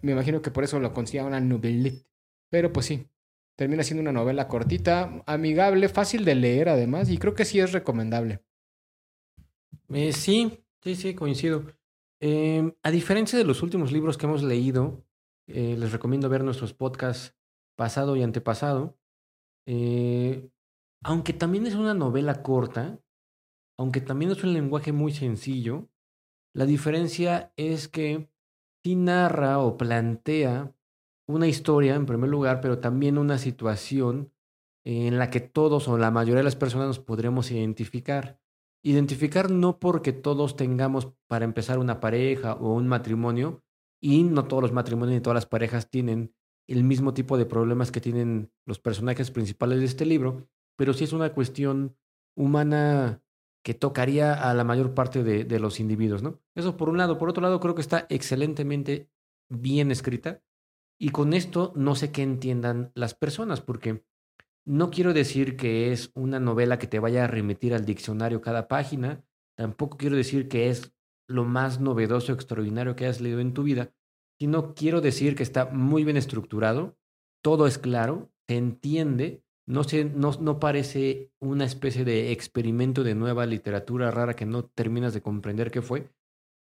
[0.01, 2.05] Me imagino que por eso lo considera una novelette.
[2.49, 3.07] Pero pues sí,
[3.55, 7.71] termina siendo una novela cortita, amigable, fácil de leer además, y creo que sí es
[7.71, 8.43] recomendable.
[9.89, 11.65] Eh, sí, sí, sí, coincido.
[12.19, 15.05] Em, a diferencia de los últimos libros que hemos leído,
[15.47, 17.36] eh, les recomiendo ver nuestros podcasts
[17.76, 18.97] pasado y antepasado.
[19.67, 20.49] Eh,
[21.03, 22.99] aunque también es una novela corta,
[23.78, 25.89] aunque también es un lenguaje muy sencillo,
[26.53, 28.30] la diferencia es que
[28.86, 30.72] sí narra o plantea
[31.28, 34.32] una historia en primer lugar, pero también una situación
[34.86, 38.40] en la que todos o la mayoría de las personas nos podremos identificar.
[38.84, 43.64] Identificar no porque todos tengamos para empezar una pareja o un matrimonio,
[44.00, 46.36] y no todos los matrimonios ni todas las parejas tienen
[46.68, 51.06] el mismo tipo de problemas que tienen los personajes principales de este libro, pero sí
[51.06, 51.98] es una cuestión
[52.38, 53.24] humana
[53.66, 56.39] que tocaría a la mayor parte de, los individuos, ¿no?
[56.53, 57.18] Eso por un lado.
[57.18, 59.09] Por otro lado, creo que está excelentemente
[59.49, 60.43] bien escrita.
[60.99, 64.05] Y con esto no sé qué entiendan las personas, porque
[64.66, 68.68] no quiero decir que es una novela que te vaya a remitir al diccionario cada
[68.68, 69.26] página,
[69.57, 70.93] tampoco quiero decir que es
[71.28, 73.91] lo más novedoso, extraordinario que hayas leído en tu vida,
[74.38, 76.99] sino quiero decir que está muy bien estructurado,
[77.41, 83.16] todo es claro, se entiende, no, se, no, no parece una especie de experimento de
[83.16, 86.09] nueva literatura rara que no terminas de comprender qué fue,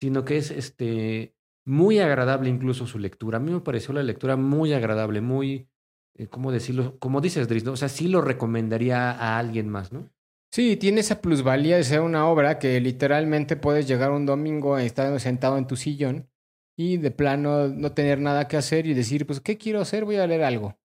[0.00, 1.34] sino que es este,
[1.64, 3.38] muy agradable incluso su lectura.
[3.38, 5.68] A mí me pareció la lectura muy agradable, muy,
[6.14, 6.98] eh, ¿cómo decirlo?
[6.98, 7.72] Como dices, Dries, ¿no?
[7.72, 10.10] O sea, sí lo recomendaría a alguien más, ¿no?
[10.50, 15.20] Sí, tiene esa plusvalía de ser una obra que literalmente puedes llegar un domingo estar
[15.20, 16.30] sentado en tu sillón
[16.74, 20.04] y de plano no tener nada que hacer y decir, pues, ¿qué quiero hacer?
[20.04, 20.78] Voy a leer algo.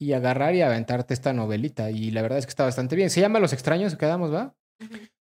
[0.00, 1.90] Y agarrar y aventarte esta novelita.
[1.90, 3.10] Y la verdad es que está bastante bien.
[3.10, 4.56] Se llama Los extraños, quedamos, ¿va?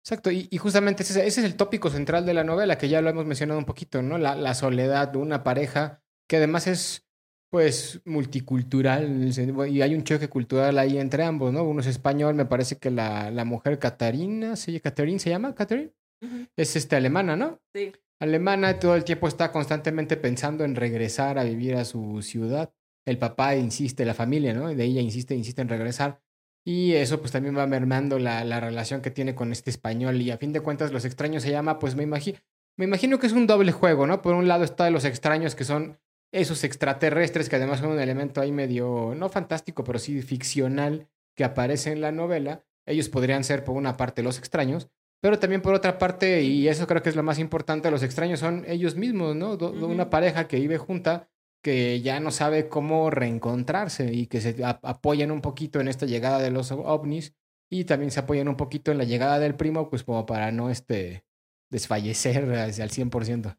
[0.03, 3.09] Exacto, y, justamente ese, ese, es el tópico central de la novela, que ya lo
[3.09, 4.17] hemos mencionado un poquito, ¿no?
[4.17, 7.05] La, la soledad de una pareja que además es
[7.51, 9.29] pues multicultural
[9.69, 11.63] y hay un choque cultural ahí entre ambos, ¿no?
[11.63, 15.53] Uno es español, me parece que la, la mujer Catarina, ¿se, Catherine se llama?
[15.53, 15.91] ¿Catherine?
[16.21, 16.47] Ujú.
[16.55, 17.59] Es este alemana, ¿no?
[17.75, 17.91] Sí.
[18.21, 22.73] Alemana todo el tiempo está constantemente pensando en regresar a vivir a su ciudad.
[23.05, 24.67] El papá insiste, la familia, ¿no?
[24.67, 26.21] De ella insiste, insiste en regresar.
[26.63, 30.21] Y eso pues también va mermando la, la relación que tiene con este español.
[30.21, 32.37] Y a fin de cuentas los extraños se llama, pues me imagino,
[32.77, 34.21] me imagino que es un doble juego, ¿no?
[34.21, 35.99] Por un lado está los extraños que son
[36.31, 41.43] esos extraterrestres que además son un elemento ahí medio, no fantástico, pero sí ficcional que
[41.43, 42.63] aparece en la novela.
[42.85, 44.89] Ellos podrían ser por una parte los extraños,
[45.21, 48.39] pero también por otra parte, y eso creo que es lo más importante, los extraños
[48.39, 49.57] son ellos mismos, ¿no?
[49.57, 51.29] Do- Una pareja que vive junta
[51.61, 56.39] que ya no sabe cómo reencontrarse y que se apoyan un poquito en esta llegada
[56.39, 57.35] de los ovnis
[57.69, 60.69] y también se apoyan un poquito en la llegada del primo, pues como para no
[60.69, 61.23] este,
[61.69, 63.57] desfallecer el 100%.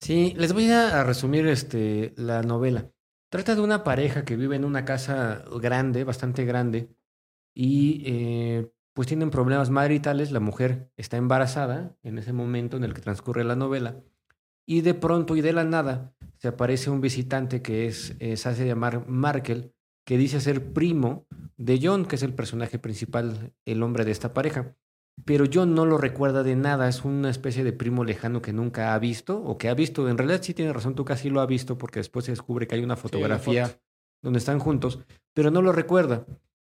[0.00, 2.90] Sí, les voy a resumir este, la novela.
[3.30, 6.88] Trata de una pareja que vive en una casa grande, bastante grande,
[7.54, 10.32] y eh, pues tienen problemas maritales.
[10.32, 14.02] La mujer está embarazada en ese momento en el que transcurre la novela,
[14.66, 18.48] y de pronto y de la nada se aparece un visitante que es, eh, se
[18.48, 19.72] hace llamar Markel,
[20.06, 21.26] que dice ser primo
[21.56, 24.74] de John, que es el personaje principal, el hombre de esta pareja
[25.24, 28.94] pero John no lo recuerda de nada, es una especie de primo lejano que nunca
[28.94, 31.46] ha visto o que ha visto, en realidad sí tiene razón, tú casi lo ha
[31.46, 33.80] visto porque después se descubre que hay una fotografía foto.
[34.22, 35.00] donde están juntos,
[35.34, 36.26] pero no lo recuerda.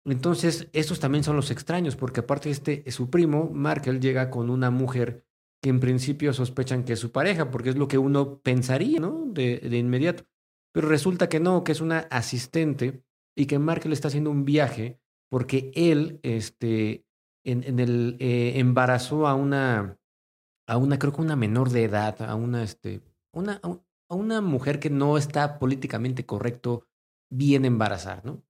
[0.05, 4.69] Entonces, estos también son los extraños, porque aparte este, su primo, Markel, llega con una
[4.69, 5.25] mujer
[5.63, 9.23] que en principio sospechan que es su pareja, porque es lo que uno pensaría, ¿no?
[9.27, 10.25] De, inmediato.
[10.73, 14.99] Pero resulta que no, que es una asistente y que Markel está haciendo un viaje
[15.31, 17.05] porque él, este,
[17.45, 19.97] en, el, eh, embarazó a una,
[20.67, 23.01] a una, creo que una menor de edad, a una, este,
[23.33, 26.87] una, a un- a una mujer que no está políticamente correcto
[27.31, 28.43] bien embarazar, ¿no?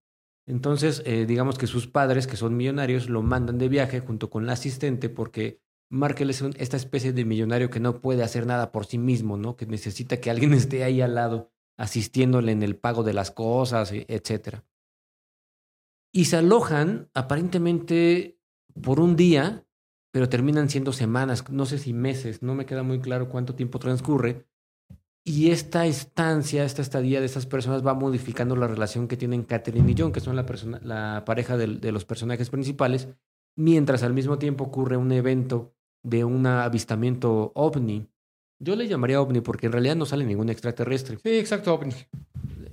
[0.48, 4.46] Entonces, eh, digamos que sus padres, que son millonarios, lo mandan de viaje junto con
[4.46, 8.86] la asistente porque Markel es esta especie de millonario que no puede hacer nada por
[8.86, 9.56] sí mismo, ¿no?
[9.56, 13.92] Que necesita que alguien esté ahí al lado asistiéndole en el pago de las cosas,
[13.92, 14.64] e- etcétera.
[16.12, 18.40] Y se alojan aparentemente
[18.82, 19.66] por un día,
[20.12, 23.80] pero terminan siendo semanas, no sé si meses, no me queda muy claro cuánto tiempo
[23.80, 24.46] transcurre.
[25.26, 29.90] Y esta estancia, esta estadía de estas personas va modificando la relación que tienen Catherine
[29.90, 33.08] y John, que son la, persona, la pareja de, los personajes principales,
[33.56, 35.74] mientras al mismo tiempo ocurre un evento
[36.04, 38.08] de un avistamiento ovni.
[38.60, 41.94] Yo le llamaría ovni porque en realidad no sale ningún extraterrestre Sí, exacto, ovni.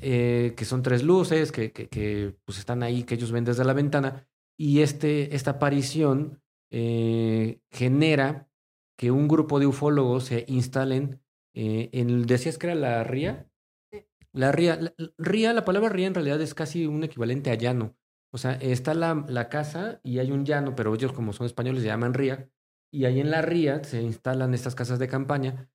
[0.01, 3.65] eh, que son tres luces, que, que, que, pues están ahí, que ellos ven desde
[3.65, 4.27] la ventana,
[4.57, 8.49] y este, esta aparición eh, genera
[8.97, 11.21] que un grupo de ufólogos se instalen
[11.55, 13.47] eh, en, decías que era la ría,
[13.93, 14.05] Sí.
[14.33, 17.97] la ría, la, ría, la palabra ría en realidad es casi un equivalente a llano,
[18.33, 21.83] o sea, está la, la casa y hay un llano, pero ellos como son españoles
[21.83, 22.51] se llaman ría,
[22.93, 25.71] y ahí en la ría se instalan estas casas de campaña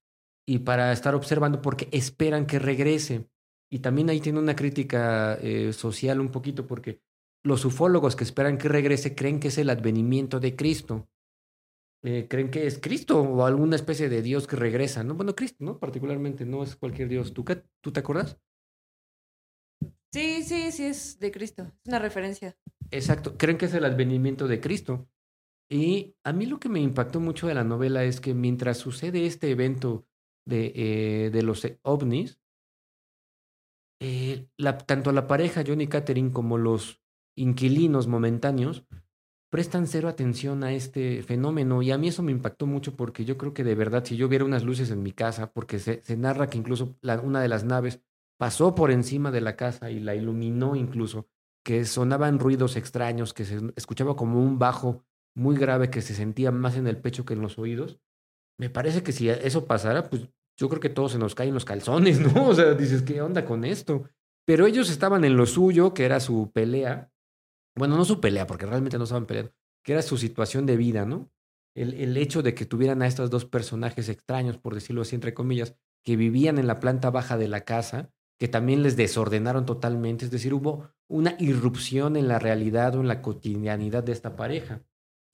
[0.48, 3.30] y para estar observando porque esperan que regrese.
[3.72, 7.02] Y también ahí tiene una crítica eh, social un poquito porque
[7.44, 11.10] los ufólogos que esperan que regrese creen que es el advenimiento de Cristo.
[12.04, 15.16] Eh, creen que es Cristo o alguna especie de Dios que regresa, ¿no?
[15.16, 15.80] Bueno, Cristo, ¿no?
[15.80, 17.34] Particularmente, no es cualquier Dios.
[17.34, 18.40] ¿Tú, qué- ¿tú te acuerdas?
[20.16, 21.64] Sí, sí, sí, es de Cristo.
[21.84, 22.56] Es una referencia.
[22.90, 25.10] Exacto, creen que es el advenimiento de Cristo.
[25.70, 29.26] Y a mí lo que me impactó mucho de la novela es que mientras sucede
[29.26, 30.08] este evento
[30.46, 32.40] de, eh, de los ovnis,
[34.00, 37.02] eh, la- tanto la pareja John y Catherine como los
[37.36, 38.86] inquilinos momentáneos
[39.50, 43.38] prestan cero atención a este fenómeno y a mí eso me impactó mucho porque yo
[43.38, 46.50] creo que de verdad si yo viera unas luces en mi casa, porque se, narra
[46.50, 48.02] que incluso una de las naves
[48.38, 51.28] pasó por encima de la casa y la iluminó incluso,
[51.64, 55.04] que sonaban ruidos extraños, que se escuchaba como un bajo
[55.36, 58.00] muy grave que se sentía más en el pecho que en los oídos.
[58.58, 61.66] Me parece que si eso pasara, pues yo creo que todos se nos caen los
[61.66, 62.50] calzones, ¿no?
[62.50, 64.10] O sea, dices, ¿qué onda con esto?
[64.46, 67.12] Pero ellos estaban en lo suyo, que era su pelea.
[67.76, 69.52] Bueno, no su pelea, porque realmente no estaban peleando,
[69.84, 71.30] que era su situación de vida, ¿no?
[71.76, 75.34] El, el hecho de que tuvieran a estos dos personajes extraños, por decirlo así, entre
[75.34, 75.76] comillas,
[76.06, 80.32] que vivían en la planta baja de la casa, que también les desordenaron totalmente, es
[80.32, 84.84] decir, hubo una irrupción en la realidad o en la cotidianidad de esta pareja.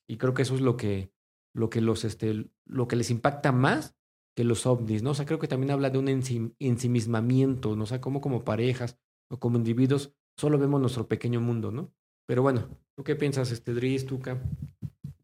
[0.07, 1.11] Y creo que eso es lo que,
[1.53, 3.95] lo que, los, este, lo que les impacta más
[4.35, 5.11] que los ovnis, ¿no?
[5.11, 7.83] O creo que también habla de un ensim- ensimismamiento, ¿no?
[7.83, 8.97] O sea, como como parejas
[9.29, 11.93] o como individuos solo vemos nuestro pequeño mundo, ¿no?
[12.27, 14.41] Pero bueno, ¿tú qué piensas, este Dries, Tuca?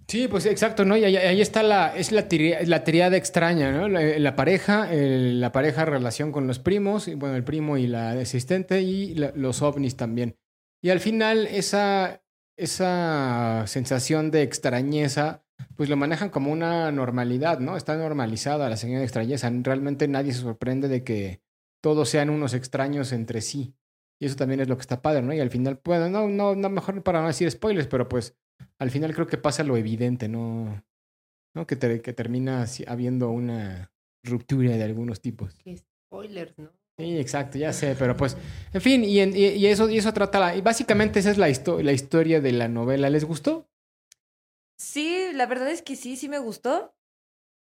[0.10, 0.96] Sí, pues exacto, ¿no?
[0.96, 3.90] Y ahí, ahí está la, es la, tiri- la triada extraña, ¿no?
[3.90, 8.12] La, la pareja, el- la pareja relación con los primos, bueno, el primo y la
[8.12, 10.38] asistente y la- los ovnis también.
[10.82, 12.24] Y al final esa,
[12.58, 15.44] esa sensación de extrañeza,
[15.76, 17.76] pues lo manejan como una normalidad, ¿no?
[17.76, 19.52] Está normalizada la señal de extrañeza.
[19.62, 21.42] Realmente nadie se sorprende de que
[21.84, 23.76] todos sean unos extraños entre sí.
[24.22, 25.34] Y eso también es lo que está padre, ¿no?
[25.34, 28.36] Y al final, bueno, no, no, no mejor para no decir spoilers, pero pues
[28.80, 30.84] al final creo que pasa lo evidente, ¿no?
[31.56, 31.66] ¿No?
[31.66, 33.92] Que, te- que termina habiendo una
[34.24, 35.56] ruptura de algunos tipos.
[35.64, 36.72] Qué spoilers, ¿no?
[37.00, 38.36] Sí, exacto, ya sé, pero pues,
[38.74, 41.38] en fin, y, en- y- y eso, y eso trata la, y básicamente esa es
[41.38, 43.10] la, histo- la historia de la novela.
[43.10, 43.68] ¿Les gustó?
[44.80, 46.96] Sí, la verdad es que sí, sí me gustó.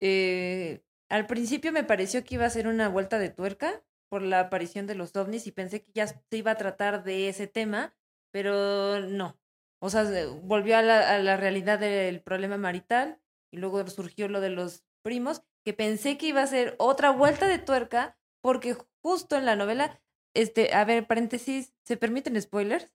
[0.01, 4.41] Eh, al principio me pareció que iba a ser una vuelta de tuerca por la
[4.41, 7.95] aparición de los ovnis y pensé que ya se iba a tratar de ese tema,
[8.33, 9.39] pero no.
[9.85, 13.21] O sea, se- volvió a la, a la realidad del problema marital
[13.53, 17.47] y luego surgió lo de los primos, que pensé que iba a ser otra vuelta
[17.47, 20.01] de tuerca porque justo en la novela,
[20.35, 22.91] este, a ver, paréntesis, ¿se permiten spoilers?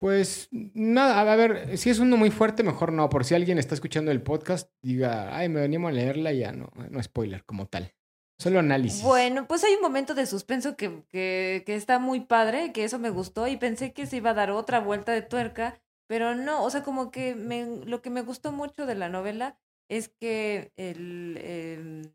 [0.00, 3.08] Pues nada, a ver, si es uno muy fuerte, mejor no.
[3.08, 6.70] Por si alguien está escuchando el podcast, diga, ay, me venimos a leerla, ya no,
[6.90, 7.92] no spoiler como tal.
[8.40, 9.02] Solo análisis.
[9.02, 13.00] Bueno, pues hay un momento de suspenso que, que, que está muy padre, que eso
[13.00, 16.64] me gustó y pensé que se iba a dar otra vuelta de tuerca, pero no,
[16.64, 20.72] o sea, como que me, lo que me gustó mucho de la novela es que
[20.76, 22.14] el, el,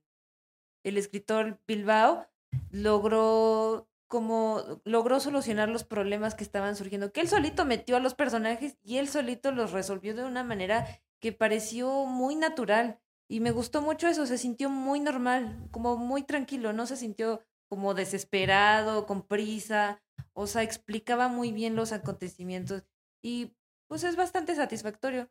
[0.83, 2.27] el escritor Bilbao
[2.71, 8.13] logró como logró solucionar los problemas que estaban surgiendo, que él solito metió a los
[8.13, 10.85] personajes y él solito los resolvió de una manera
[11.19, 12.99] que pareció muy natural.
[13.27, 17.41] Y me gustó mucho eso, se sintió muy normal, como muy tranquilo, no se sintió
[17.69, 22.83] como desesperado, con prisa, o sea, explicaba muy bien los acontecimientos
[23.23, 23.55] y
[23.93, 25.29] pues es bastante satisfactorio.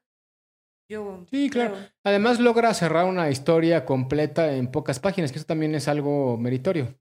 [0.88, 1.74] Yo Sí, claro.
[1.74, 1.88] creo.
[2.04, 6.94] Además logra cerrar una historia completa en pocas páginas, que eso también es algo meritorio.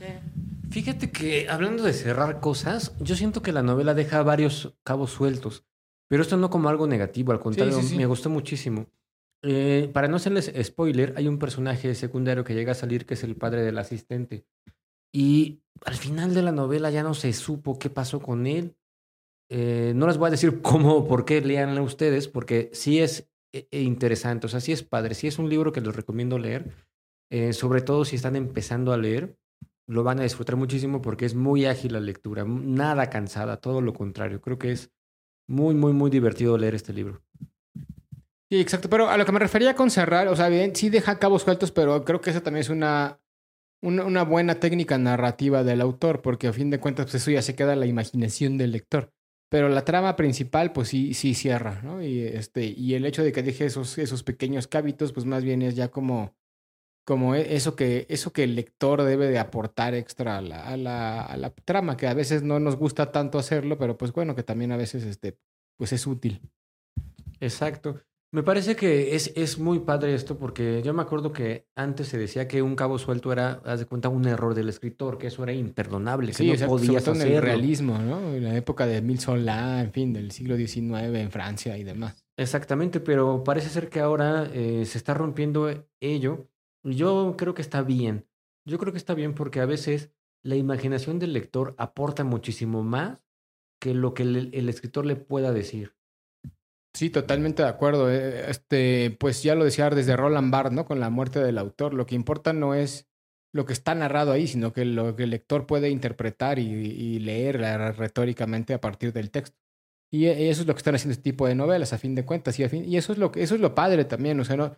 [0.00, 0.06] Sí.
[0.70, 5.64] Fíjate que hablando de cerrar cosas, yo siento que la novela deja varios cabos sueltos,
[6.08, 7.96] pero esto no como algo negativo, al contrario, sí, sí.
[7.96, 8.86] me gustó muchísimo.
[9.42, 13.22] Eh, para no hacerles spoiler, hay un personaje secundario que llega a salir que es
[13.22, 14.46] el padre del asistente.
[15.12, 18.74] Y al final de la novela ya no se supo qué pasó con él.
[19.50, 23.28] Eh, no les voy a decir cómo o por qué leanla ustedes, porque sí es
[23.52, 26.38] eh, eh, interesante, o sea, sí es padre, sí es un libro que les recomiendo
[26.38, 26.72] leer,
[27.50, 29.36] sobre todo si están empezando a leer
[29.86, 33.92] lo van a disfrutar muchísimo porque es muy ágil la lectura, nada cansada, todo lo
[33.92, 34.40] contrario.
[34.40, 34.90] Creo que es
[35.46, 37.22] muy, muy, muy divertido leer este libro.
[38.50, 38.88] Sí, exacto.
[38.88, 41.70] Pero a lo que me refería con cerrar, o sea, bien, sí deja cabos sueltos,
[41.70, 43.20] pero creo que esa también es una,
[43.82, 47.42] una, una buena técnica narrativa del autor, porque a fin de cuentas, pues eso ya
[47.42, 49.12] se queda en la imaginación del lector.
[49.54, 52.02] Pero la trama principal, pues sí, sí cierra, ¿no?
[52.02, 55.62] Y, este, y el hecho de que deje esos, esos pequeños cábitos, pues más bien
[55.62, 56.34] es ya como,
[57.06, 60.76] como e- eso que, eso que el lector debe de aportar extra a la, a
[60.76, 64.34] la, a la trama, que a veces no nos gusta tanto hacerlo, pero pues bueno,
[64.34, 65.38] que también a veces este,
[65.76, 66.40] pues es útil.
[67.38, 68.02] Exacto.
[68.34, 72.18] Me parece que es, es muy padre esto porque yo me acuerdo que antes se
[72.18, 75.44] decía que un cabo suelto era, haz de cuenta, un error del escritor, que eso
[75.44, 77.46] era imperdonable, que Sí, no exacto, sobre podías todo en el hacerlo.
[77.46, 78.34] realismo, ¿no?
[78.34, 82.26] En la época de Emile Zola, en fin, del siglo XIX en Francia y demás.
[82.36, 85.70] Exactamente, pero parece ser que ahora eh, se está rompiendo
[86.00, 86.48] ello.
[86.82, 88.26] Y yo creo que está bien.
[88.66, 90.10] Yo creo que está bien porque a veces
[90.42, 93.20] la imaginación del lector aporta muchísimo más
[93.80, 95.93] que lo que el, el escritor le pueda decir.
[96.94, 98.10] Sí, totalmente de acuerdo.
[98.10, 100.84] Eh, Este, pues ya lo decía desde Roland Barthes, ¿no?
[100.84, 101.92] Con la muerte del autor.
[101.94, 103.08] Lo que importa no es
[103.52, 107.18] lo que está narrado ahí, sino que lo que el lector puede interpretar y, y
[107.20, 109.56] leer eh, retóricamente a partir del texto.
[110.12, 112.24] Y e- eso es lo que están haciendo este tipo de novelas, a fin de
[112.24, 112.58] cuentas.
[112.58, 114.38] Y, a fin- y eso, es lo, que- eso es lo padre también.
[114.40, 114.76] O sea, no,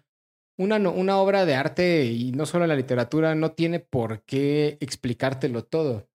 [0.58, 5.64] una, una obra de arte, y no solo la literatura, no tiene por qué explicártelo
[5.64, 6.08] todo.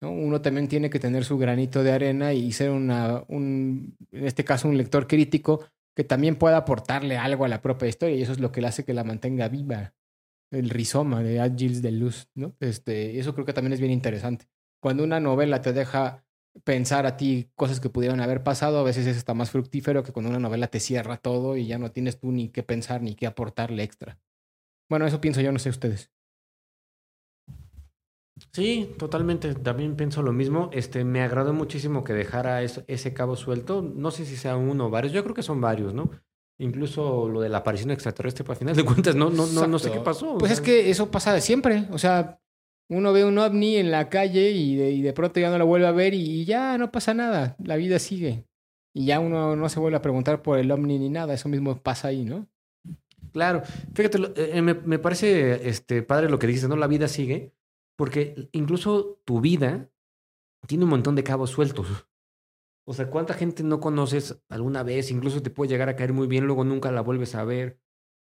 [0.00, 0.10] ¿No?
[0.10, 4.44] Uno también tiene que tener su granito de arena y ser una, un, en este
[4.44, 8.32] caso, un lector crítico que también pueda aportarle algo a la propia historia y eso
[8.32, 9.94] es lo que le hace que la mantenga viva.
[10.50, 12.54] El rizoma de Ad Gilles de Luz, ¿no?
[12.60, 14.46] Este, eso creo que también es bien interesante.
[14.80, 16.24] Cuando una novela te deja
[16.64, 20.12] pensar a ti cosas que pudieron haber pasado, a veces es hasta más fructífero que
[20.12, 23.14] cuando una novela te cierra todo y ya no tienes tú ni qué pensar ni
[23.14, 24.18] qué aportarle extra.
[24.88, 26.10] Bueno, eso pienso yo, no sé ustedes.
[28.52, 29.54] Sí, totalmente.
[29.54, 30.70] También pienso lo mismo.
[30.72, 33.82] Este, me agradó muchísimo que dejara eso- ese cabo suelto.
[33.82, 35.12] No sé si sea uno o varios.
[35.12, 36.10] Yo creo que son varios, ¿no?
[36.58, 39.78] Incluso lo de la aparición extraterrestre, pues, a final de cuentas, no, no, no, no
[39.78, 40.34] sé qué pasó.
[40.34, 41.86] o Pues es que eso pasa de siempre.
[41.90, 42.40] O sea,
[42.90, 45.66] uno ve un ovni en la calle y de, y de pronto ya no lo
[45.66, 47.56] vuelve a ver y, y ya no pasa nada.
[47.62, 48.44] La vida sigue.
[48.94, 51.34] y ya uno no se vuelve a preguntar por el ovni ni nada.
[51.34, 52.48] Eso mismo pasa ahí, ¿no?
[53.32, 53.62] Claro,
[53.94, 56.76] fíjate, lo- eh, me, me parece este, padre lo que dices, ¿no?
[56.76, 57.52] La vida sigue,
[57.98, 59.90] porque incluso tu vida
[60.68, 62.06] tiene un montón de cabos sueltos.
[62.86, 65.10] O sea, ¿cuánta gente no conoces alguna vez?
[65.10, 67.80] Incluso te puede llegar a caer muy bien, luego nunca la vuelves a ver.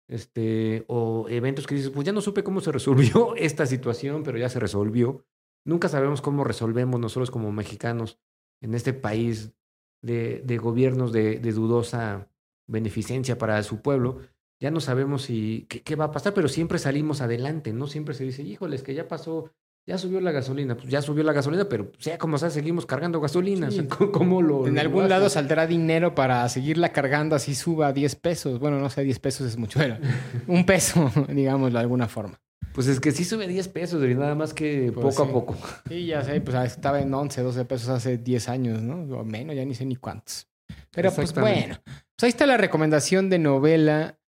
[0.08, 4.36] Este, o eventos que dices, pues ya no supe cómo se resolvió esta situación, pero
[4.36, 5.24] ya se resolvió.
[5.64, 8.20] Nunca sabemos cómo resolvemos nosotros como mexicanos
[8.60, 9.54] en este país
[10.02, 12.28] de, de gobiernos de, dudosa
[12.68, 14.20] beneficencia para su pueblo
[14.62, 17.88] ya no sabemos si qué, qué va a pasar, pero siempre salimos adelante, ¿no?
[17.88, 19.50] Siempre se dice, híjoles, que ya pasó,
[19.86, 23.20] ya subió la gasolina, pues ya subió la gasolina, pero sea como sea, seguimos cargando
[23.20, 23.70] gasolina.
[23.70, 23.80] Sí.
[23.80, 25.10] O sea, ¿cómo- cómo lo, En lo algún haces?
[25.10, 28.58] lado saldrá dinero para seguirla cargando así suba a 10 pesos.
[28.60, 29.98] Bueno, no sé, 10 pesos es mucho, pero
[30.46, 32.38] un peso, digámoslo de alguna forma.
[32.74, 35.30] Pues es que sí sube 10 pesos, y nada más que Pues poco sí.
[35.30, 35.56] a poco.
[35.88, 39.18] Sí, ya sé, pues estaba en 11, 12 pesos hace 10 años, ¿no?
[39.18, 40.46] O menos, ya ni sé ni cuántos.
[40.90, 44.18] Pero pues bueno, pues ahí está la recomendación de novela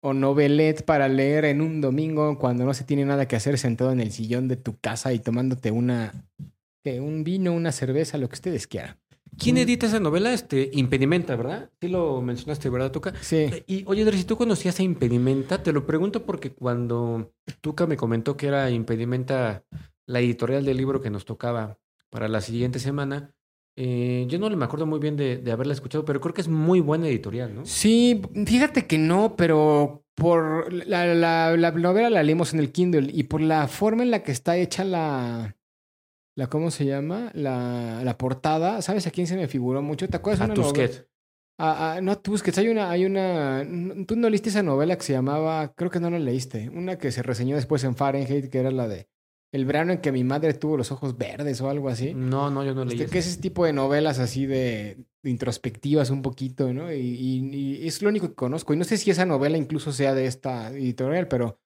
[0.00, 3.92] o novelet para leer en un domingo cuando no se tiene nada que hacer sentado
[3.92, 6.26] en el sillón de tu casa y tomándote una
[6.84, 8.96] un vino, una cerveza, lo que ustedes quieran.
[9.38, 10.32] ¿Quién edita esa novela?
[10.32, 11.70] Este, Impedimenta, ¿verdad?
[11.80, 13.14] Sí lo mencionaste, ¿verdad, Tuca?
[13.20, 13.48] Sí.
[13.66, 17.96] Y oye, Andrés, si tú conocías a Impedimenta, te lo pregunto porque cuando Tuca me
[17.96, 19.64] comentó que era Impedimenta
[20.06, 21.78] la editorial del libro que nos tocaba
[22.10, 23.34] para la siguiente semana,
[23.82, 26.48] eh, yo no me acuerdo muy bien de, de haberla escuchado, pero creo que es
[26.48, 27.64] muy buena editorial, ¿no?
[27.64, 33.10] Sí, fíjate que no, pero por la, la- la novela la leímos en el Kindle
[33.10, 35.56] y por la forma en la que está hecha la,
[36.36, 37.30] la ¿cómo se llama?
[37.32, 40.06] La, la portada, ¿sabes a quién se me figuró mucho?
[40.08, 40.40] ¿Te acuerdas?
[40.40, 40.72] de A una novela?
[40.72, 41.06] Tusquets.
[41.62, 43.66] Ah, ah, no, Tusquets, hay una, hay una,
[44.06, 47.10] tú no leíste esa novela que se llamaba, creo que no la leíste, una que
[47.12, 49.08] se reseñó después en Fahrenheit, que era la de
[49.52, 52.14] El verano en que mi madre tuvo los ojos verdes o algo así.
[52.14, 55.30] No, no, yo no leí Este, que es ese tipo de novelas así de, de
[55.30, 56.92] introspectivas un poquito, ¿no?
[56.92, 58.72] Y, y- y es lo único que conozco.
[58.72, 61.58] Y no sé si esa novela incluso sea de esta editorial, pero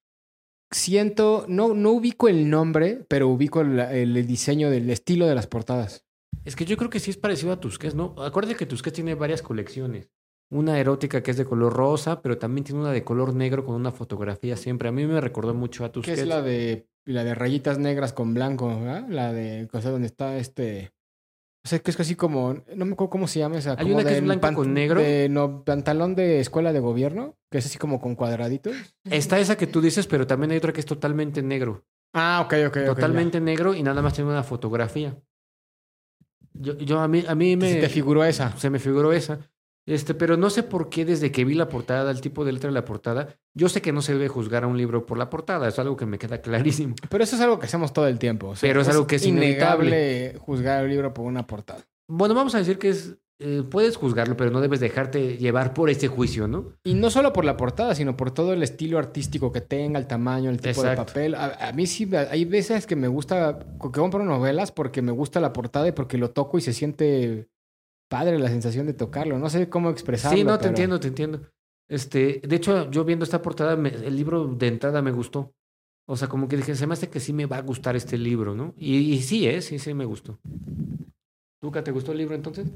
[0.71, 5.47] siento, no, no ubico el nombre, pero ubico el, el diseño del estilo de las
[5.47, 6.05] portadas.
[6.43, 8.15] Es que yo creo que sí es parecido a Tusquets, ¿no?
[8.17, 10.09] Acuérdate que Tusquets tiene varias colecciones.
[10.51, 13.75] Una erótica que es de color rosa, pero también tiene una de color negro con
[13.75, 14.89] una fotografía siempre.
[14.89, 16.19] A mí me recordó mucho a Que Tusquets.
[16.21, 19.07] es la de, la de rayitas negras con blanco, ¿verdad?
[19.09, 20.91] La de, o sea, donde está este...
[21.63, 23.71] O sea, que es así como, no me acuerdo cómo se llama esa.
[23.71, 25.01] Hay como una que es blanca con negro.
[25.01, 28.75] De, no, pantalón de escuela de gobierno, que es así como con cuadraditos.
[29.03, 31.83] Está esa que tú dices, pero también hay otra que es totalmente negro.
[32.13, 32.85] Ah, ok, ok.
[32.85, 35.17] totalmente negro y nada más tiene una fotografía.
[36.53, 38.55] Yo, yo a mí, a mí me, Se te figuró esa.
[38.57, 39.39] se me figuró esa.
[39.87, 42.69] Este, pero no sé por qué desde que vi la portada, el tipo de letra
[42.69, 45.29] de la portada, yo sé que no se debe juzgar a un libro por la
[45.29, 46.95] portada, es algo que me queda clarísimo.
[47.09, 48.49] Pero eso es algo que hacemos todo el tiempo.
[48.49, 51.85] o sea, Pero es algo que es innegable juzgar el libro por una portada.
[52.07, 55.89] Bueno, vamos a decir que es, eh, puedes juzgarlo, pero no debes dejarte llevar por
[55.89, 56.73] ese juicio, ¿no?
[56.83, 60.07] Y no solo por la portada, sino por todo el estilo artístico que tenga, el
[60.07, 61.35] tamaño, el tipo de papel.
[61.35, 65.39] A, a mí sí, hay veces que me gusta, que compro novelas porque me gusta
[65.39, 67.49] la portada y porque lo toco y se siente
[68.09, 69.37] padre la sensación de tocarlo.
[69.39, 70.37] No sé cómo expresarlo.
[70.37, 71.41] sí, no, te pero- entiendo, te entiendo.
[71.89, 75.53] Este, de hecho, yo viendo esta portada, me- el libro de entrada me gustó.
[76.07, 78.17] O sea, como que dije, se me hace que sí me va a gustar este
[78.17, 78.73] libro, ¿no?
[78.77, 79.61] Y, y sí, ¿eh?
[79.61, 80.39] Sí, sí me gustó.
[81.61, 82.67] ¿Tuca, te gustó el libro entonces?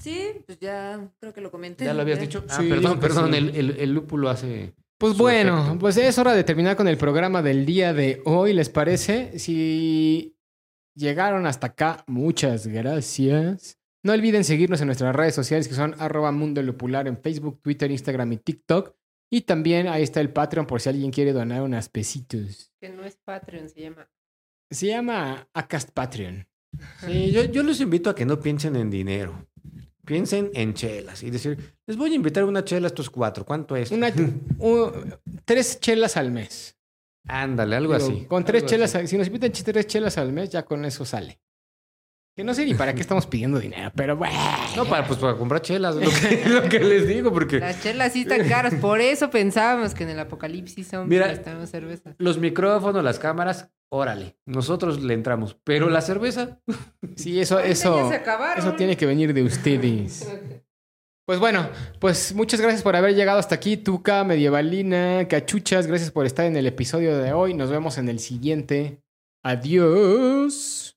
[0.00, 1.84] Sí, pues ya creo que lo comenté.
[1.84, 2.22] ¿Ya lo habías Ya.
[2.22, 2.44] dicho?
[2.48, 3.38] Ah, Sí, perdón, perdón, sí.
[3.38, 4.74] el, el, el lúpulo hace...
[4.98, 5.78] Pues bueno, efecto.
[5.78, 9.38] pues es hora de terminar con el programa del día de hoy, ¿les parece?
[9.38, 10.36] Si
[10.94, 13.78] llegaron hasta acá, muchas gracias.
[14.02, 17.90] No olviden seguirnos en nuestras redes sociales que son arroba mundo lupular en Facebook, Twitter,
[17.90, 18.94] Instagram y TikTok.
[19.32, 22.72] Y también ahí está el Patreon por si alguien quiere donar unas pesitos.
[22.80, 24.10] Que no es Patreon, se llama.
[24.70, 26.46] Se llama Acast Patreon.
[27.04, 29.46] Sí, yo, yo los invito a que no piensen en dinero.
[30.04, 33.44] Piensen en chelas y decir, les voy a invitar una chela a estos cuatro.
[33.44, 33.90] ¿Cuánto es?
[33.90, 34.12] Una,
[35.44, 36.76] tres chelas al mes.
[37.28, 38.24] Ándale, algo así.
[38.26, 39.08] Con tres algo chelas, así.
[39.08, 41.38] si nos invitan tres chelas al mes, ya con eso sale.
[42.40, 44.34] Que no sé ni para qué estamos pidiendo dinero, pero bueno.
[44.74, 48.14] No, para, pues para comprar chelas, lo que, lo que les digo, porque Las chelas
[48.14, 51.26] sí están caras, por eso pensábamos que en el apocalipsis zombie Mira.
[51.26, 52.14] necesitamos cerveza.
[52.16, 55.54] los micrófonos, las cámaras, órale, nosotros le entramos.
[55.64, 56.58] Pero la cerveza,
[57.14, 60.26] Sí, eso, eso, eso tiene que venir de ustedes.
[61.26, 61.68] Pues bueno,
[61.98, 65.86] pues muchas gracias por haber llegado hasta aquí, Tuca, Medievalina, Cachuchas.
[65.86, 67.52] Gracias por estar en el episodio de hoy.
[67.52, 69.02] Nos vemos en el siguiente.
[69.44, 70.89] Adiós.